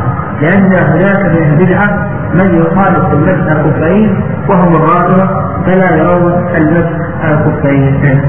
[0.41, 5.27] لأن هناك من البدعه من يخالف المسح الكفين وهم الرافضة
[5.65, 8.21] فلا يرون المسح الكفين.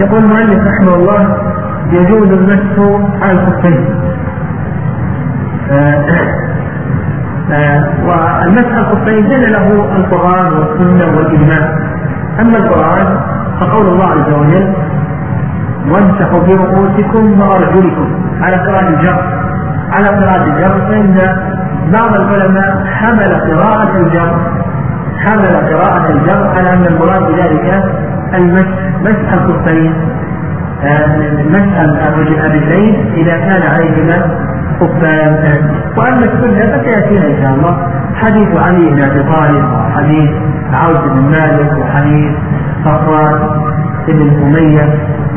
[0.00, 1.36] يقول المؤلف رحمه الله
[1.92, 3.84] يجوز المسح على الكفين.
[5.70, 6.49] آه، آه،
[8.06, 11.78] والمسح الكفين دل له القرآن والسنة والإجماع.
[12.40, 13.20] أما القرآن
[13.60, 14.74] فقول الله عز وجل
[15.90, 18.08] وامسحوا برؤوسكم وأرجلكم.
[18.42, 19.18] على قراءة الجر.
[19.92, 21.16] على قراءة الجر فإن
[21.92, 24.30] بعض العلماء حمل قراءة الجر.
[25.18, 27.84] حمل قراءة الجر على أن المراد بذلك
[28.34, 28.90] المسح.
[29.00, 29.94] مسح الخفين
[30.82, 31.06] آه،
[31.48, 34.38] مسح الرجلين إذا كان عليهما
[34.80, 35.34] خفان
[35.98, 37.74] وأما السنة فسيأتينا إن شاء الله
[38.14, 40.30] حديث علي بن أبي طالب وحديث
[40.72, 42.32] عوف بن مالك وحديث
[42.84, 43.38] صفوان
[44.08, 44.86] بن أمية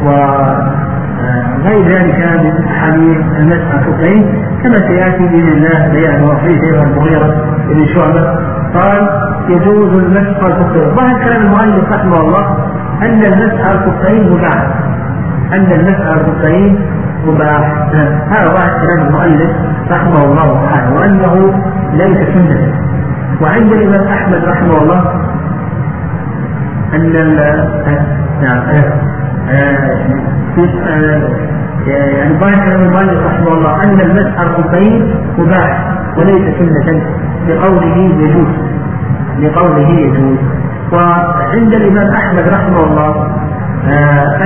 [0.05, 4.21] وغير ذلك من احاديث المسح الخفين
[4.63, 7.29] كما سيأتي بإذن الله بيانه في شيخ المغيرة
[7.69, 8.23] بن شعبة.
[8.75, 9.01] قال
[9.49, 12.57] يجوز المسح الخفين ظاهر كلام المؤلف رحمه الله
[13.01, 14.67] أن المسح الخفين مباح.
[15.53, 16.79] أن المسح الخفين
[17.25, 17.61] مباح
[18.29, 19.51] هذا ظاهر كلام المؤلف
[19.91, 21.33] رحمه الله تعالى وأنه
[21.93, 22.73] ليس سنة.
[23.41, 25.01] وعند الإمام أحمد رحمه الله
[26.93, 27.11] أن
[28.41, 28.61] نعم
[31.87, 35.71] يعني ظاهر كلام المؤلف رحمه الله أن المسح الخفين مباح
[36.17, 37.01] وليس سنة
[37.47, 38.51] لقوله يجوز
[39.39, 40.37] لقوله يجوز.
[40.93, 43.11] وعند الإمام أحمد رحمه الله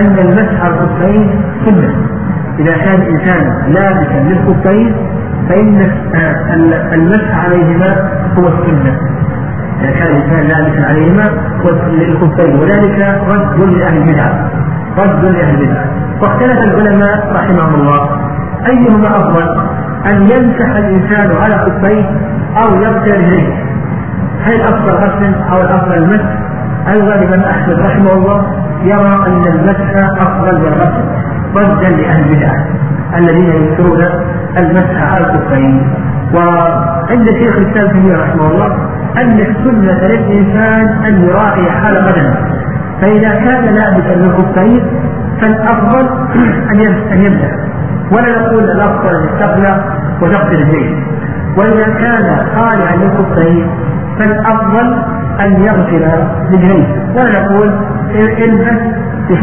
[0.01, 2.16] أن المسح الخفين سنة.
[2.59, 4.95] إذا كان الإنسان لابسا للخفين
[6.15, 6.53] آه
[6.93, 8.99] المسح عليهما هو السنة.
[9.81, 11.23] إذا كان الإنسان لابسا عليهما
[11.89, 14.51] للخفين وذلك رد لأهل البدعة.
[14.97, 15.81] رد لأهل البدع
[16.21, 18.01] واختلف العلماء رحمهم الله.
[18.69, 19.47] أيهما أفضل؟
[20.09, 22.05] أن يمسح الإنسان على خفيه
[22.57, 23.67] أو يغسل رجليه.
[24.43, 26.29] هل الأفضل غسل أو الأفضل المسح؟
[26.95, 28.39] الغالب أحمد رحمه الله
[28.83, 31.26] يرى أن المسح أفضل من الغسل.
[31.57, 32.51] ردا البدع
[33.17, 33.99] الذين ينكرون
[34.57, 35.93] المسح على الخفين
[36.37, 38.67] وعند شيخ الإسلام تيمية رحمه الله
[39.21, 42.57] أن السنة للإنسان أن يراعي حال بدنه.
[43.01, 44.87] فإذا كان لابسا للخفين
[45.41, 46.09] فالأفضل
[46.71, 46.79] أن
[47.11, 47.51] أن يبدأ
[48.11, 49.81] ولا نقول الأفضل أن يستقبل
[50.21, 50.97] وتغسل الزيت
[51.57, 53.69] وإذا كان خالعا للخفين
[54.19, 55.03] فالأفضل
[55.41, 56.07] أن يغسل
[56.53, 57.71] رجليه ولا نقول
[58.43, 58.81] البس
[59.29, 59.41] به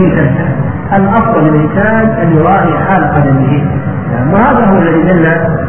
[0.96, 3.52] الأفضل للإنسان أن يراعي حال قدمه.
[4.32, 5.22] وهذا هو الذي دل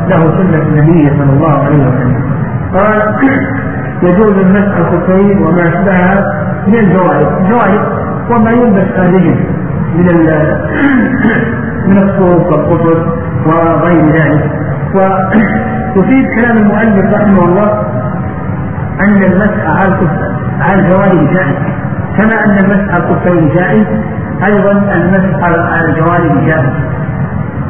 [0.09, 2.23] له سنة النبي صلى الله عليه وسلم.
[2.73, 3.15] قال
[4.03, 7.41] يجوز المسح الخفين وما أشبهها من الجوارب.
[7.41, 7.85] الجوارب
[8.31, 9.35] وما يلبس الرجل
[9.95, 10.07] من
[11.87, 14.51] من الصوف والقطر وغير ذلك.
[14.95, 17.83] ويفيد كلام المؤلف رحمه الله
[19.07, 20.07] أن المسح على
[20.61, 21.55] على الجوارب جائز
[22.19, 23.85] كما أن المسح على الكفين جائز.
[24.43, 26.73] أيضا المسح على الجوارب جائز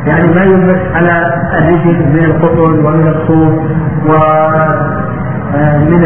[0.07, 3.53] يعني ما يلبس على الرجل من القطر ومن الصوف
[4.05, 6.01] ومن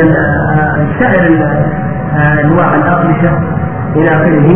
[1.00, 1.24] سائر
[2.46, 3.32] أنواع الأقمشة
[3.96, 4.50] إلى آخره.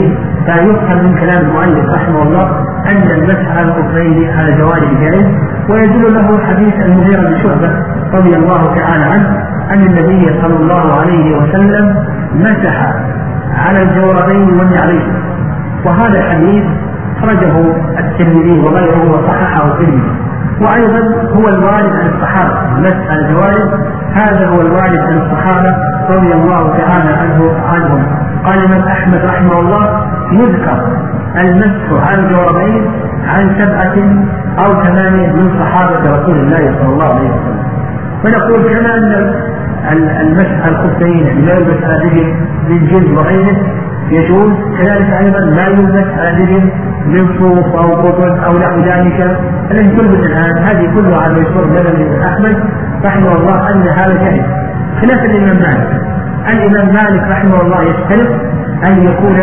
[0.45, 2.45] فيفهم من كلام المؤلف رحمه الله
[2.91, 5.27] أن المسح على الكفرين على جوانب جائز
[5.69, 7.69] ويدل له حديث المغيرة بن شعبة
[8.13, 9.27] رضي الله تعالى عنه
[9.71, 12.93] أن النبي صلى الله عليه وسلم مسح
[13.67, 15.32] على الجوربين والنعلين.
[15.85, 16.63] وهذا الحديث
[17.17, 17.55] أخرجه
[17.99, 20.11] الترمذي وغيره وصححه الترمذي.
[20.61, 21.01] وأيضا
[21.35, 23.69] هو الوارد عن الصحابة مسح الجوارب
[24.13, 25.71] هذا هو الوارد عن الصحابة
[26.09, 28.05] رضي الله تعالى عنه عنهم
[28.45, 30.97] قال الإمام أحمد رحمه الله يذكر
[31.37, 32.91] المسح على الجوربين
[33.27, 33.97] عن سبعة
[34.65, 37.63] أو ثمانية من صحابة رسول الله صلى الله عليه وسلم.
[38.25, 38.97] ونقول كما
[39.91, 42.35] أن المسح الخفين يعني لا يلبس على رجل
[42.69, 43.57] للجلد وغيره
[44.17, 45.63] يجوز كذلك أيضا لا
[46.17, 46.63] على رجل
[47.05, 49.37] من صوف أو قطن أو نحو ذلك.
[49.71, 52.55] الذي تلبس الآن هذه كلها على مشهور النبي أحمد
[53.05, 54.45] رحمه الله أن هذا جائز
[55.01, 56.01] خلاف الإمام مالك.
[56.49, 58.29] الإمام مالك رحمه الله يختلف
[58.87, 59.35] أن يكون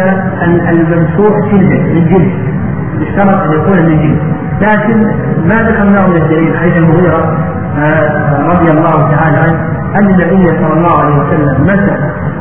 [0.72, 2.32] الممسوح جلدا من جلد
[3.00, 4.18] يشترط أن يكون من جلد
[4.60, 4.96] لكن
[5.48, 7.38] ما ذكرناه من الدليل حيث المغيرة
[7.78, 9.69] آه، رضي الله تعالى عنه.
[9.96, 11.96] أن النبي صلى الله عليه وسلم مسح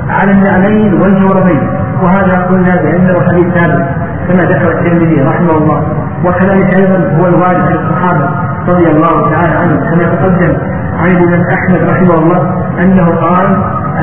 [0.09, 1.69] على النعلين والجوربين.
[2.03, 3.85] وهذا قلنا بأنه حديث ثابت
[4.27, 5.79] كما ذكر الترمذي رحمه الله.
[6.25, 8.29] وكذلك أيضا هو الوارد عن الصحابة
[8.69, 10.53] رضي الله تعالى عنهم كما تقدم
[10.99, 12.41] عن الإمام أحمد رحمه الله
[12.83, 13.47] أنه قال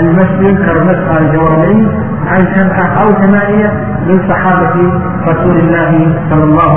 [0.00, 1.88] المسجد يذكر مسح الجوربين
[2.26, 3.70] عن سبعة أو ثمانية
[4.06, 4.74] من صحابة
[5.30, 5.92] رسول الله
[6.30, 6.74] صلى الله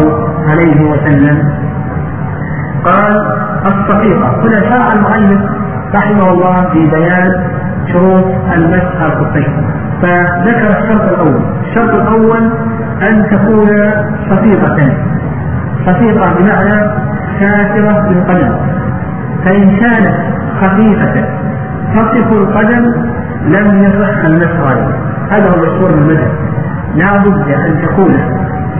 [0.49, 1.37] عليه وسلم.
[2.85, 3.13] قال
[3.65, 5.41] الصفيقة هنا شرع المؤلف
[5.97, 7.31] رحمه الله في بيان
[7.93, 8.25] شروط
[8.57, 9.69] المسح الخفين
[10.01, 11.41] فذكر الشرط الأول.
[11.69, 12.51] الشرط الأول
[13.01, 13.67] أن تكون
[14.29, 14.93] صفيقة
[15.85, 16.91] صفيقة بمعنى
[17.39, 18.55] ساترة للقدم.
[19.45, 20.15] فإن كانت
[20.61, 21.25] خفيفة
[21.95, 22.83] تصف القدم
[23.43, 24.95] لم يصح المسح عليه.
[25.29, 26.31] هذا هو من المذهب.
[26.95, 28.13] لا بد أن تكون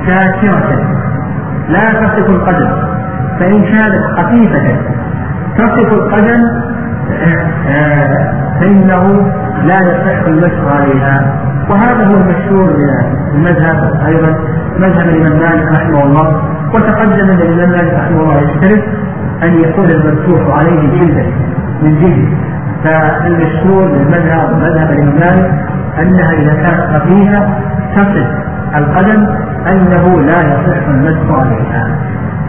[0.08, 0.80] ساترة
[1.70, 2.72] لا تصف القدم.
[3.40, 4.78] فإن كانت خفيفة
[5.58, 6.69] تصف القدم
[8.60, 9.04] فإنه
[9.66, 11.36] لا يصح المسح عليها.
[11.72, 12.76] وهذا هو المشهور
[13.34, 14.36] المذهب أيضا
[14.78, 16.42] مذهب الإمام مالك رحمه الله.
[16.74, 18.84] وتقدم أن الإمام مالك رحمه الله يشترط
[19.44, 21.26] أن يكون المفتوح عليه جلدا
[21.82, 22.30] من جلد.
[22.84, 25.52] فالمشهور للمذهب مذهب الإمام مالك
[26.00, 27.50] أنها إذا كانت خفيفة
[27.98, 28.28] تصل
[28.76, 29.28] القدم
[29.68, 31.88] أنه لا يصح المسح عليها.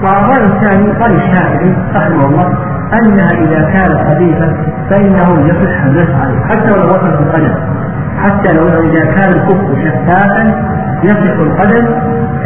[0.02, 4.52] والرأي الثاني قال الشافعي رحمه الله أنها إذا كانت خفيفة
[4.90, 7.54] فإنه يصح المسح عليه حتى لو وصلت القدم.
[8.18, 10.46] حتى لو إذا كان الكف شفافا
[11.04, 11.86] يصح القدم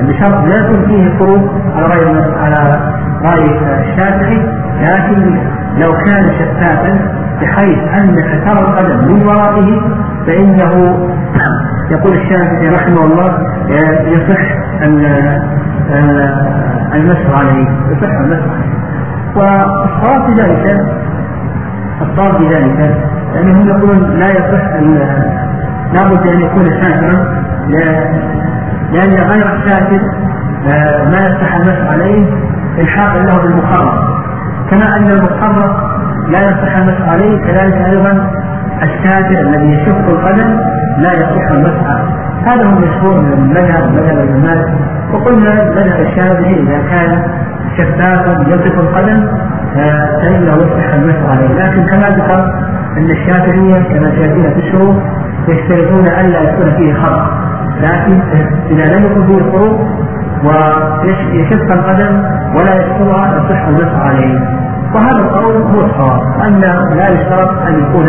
[0.03, 1.43] بشرط لا يكون فيه خروج
[1.75, 4.39] على رأي على رأي الشافعي
[4.81, 5.39] لكن
[5.77, 6.99] لو كان شفافا
[7.43, 9.81] بحيث أنك ترى القدم من ورائه
[10.27, 10.71] فإنه
[11.95, 13.39] يقول الشافعي رحمه الله
[14.07, 14.41] يصح
[16.95, 18.84] المسح عليه يصح المسح عليه.
[19.37, 20.87] والصواب في ذلك
[22.01, 22.99] الصواب في ذلك
[23.35, 24.65] يعني هم يقولون لا يصح
[25.93, 27.45] لابد أن يكون ساترا
[28.93, 30.01] لأن غير الساتر
[30.67, 32.27] آه، ما يصح المسح عليه
[32.79, 34.05] إلحاق له بالمخرط
[34.71, 35.77] كما أن المخرط
[36.29, 38.31] لا يصح المسح عليه كذلك أيضا
[38.83, 40.57] الساتر الذي يشق القدم
[40.99, 42.15] لا يصح المسح عليه.
[42.47, 44.79] هذا هو المشهور من المذهب مذهب الإمام
[45.13, 47.23] وقلنا مذهب الشافعي إذا كان
[47.79, 49.29] شفافا يصف القدم
[49.75, 52.45] فإنه يصح المسح عليه؟ لكن كما ذكر
[52.99, 54.97] أن الشافعية كما سيأتينا في الشروط
[55.49, 57.31] يشترطون ألا يكون فيه خرق.
[57.81, 58.21] لكن
[58.71, 59.81] إذا لم يكن فيه خروق
[60.45, 62.23] ويشف القدم
[62.57, 64.39] ولا يشكرها يصح المسح عليه.
[64.95, 66.61] وهذا القول هو الصواب أن
[66.97, 68.05] لا يشترط أن يكون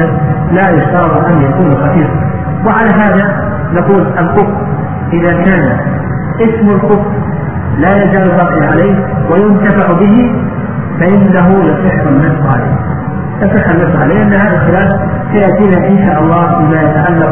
[0.52, 2.20] لا يشترط أن يكون خفيفا
[2.66, 4.56] وعلى هذا نقول الكفر.
[5.14, 5.78] إذا كان
[6.42, 7.06] اسم الكفر
[7.78, 8.96] لا يزال باقي عليه
[9.32, 10.16] وينتفع به
[11.00, 12.76] فإنه يصح المسح عليه.
[13.42, 14.90] يصح المسح عليه لأن هذا الخلاف
[15.34, 17.32] سيأتينا إن شاء الله فيما يتعلق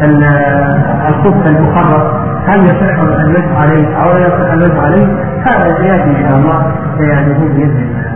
[0.00, 2.06] بالخف المخرط
[2.48, 5.06] هل يصح المسح عليه أو لا يصح المسح عليه؟
[5.46, 8.13] هذا سيأتي إن شاء الله سيعني بإذن الله.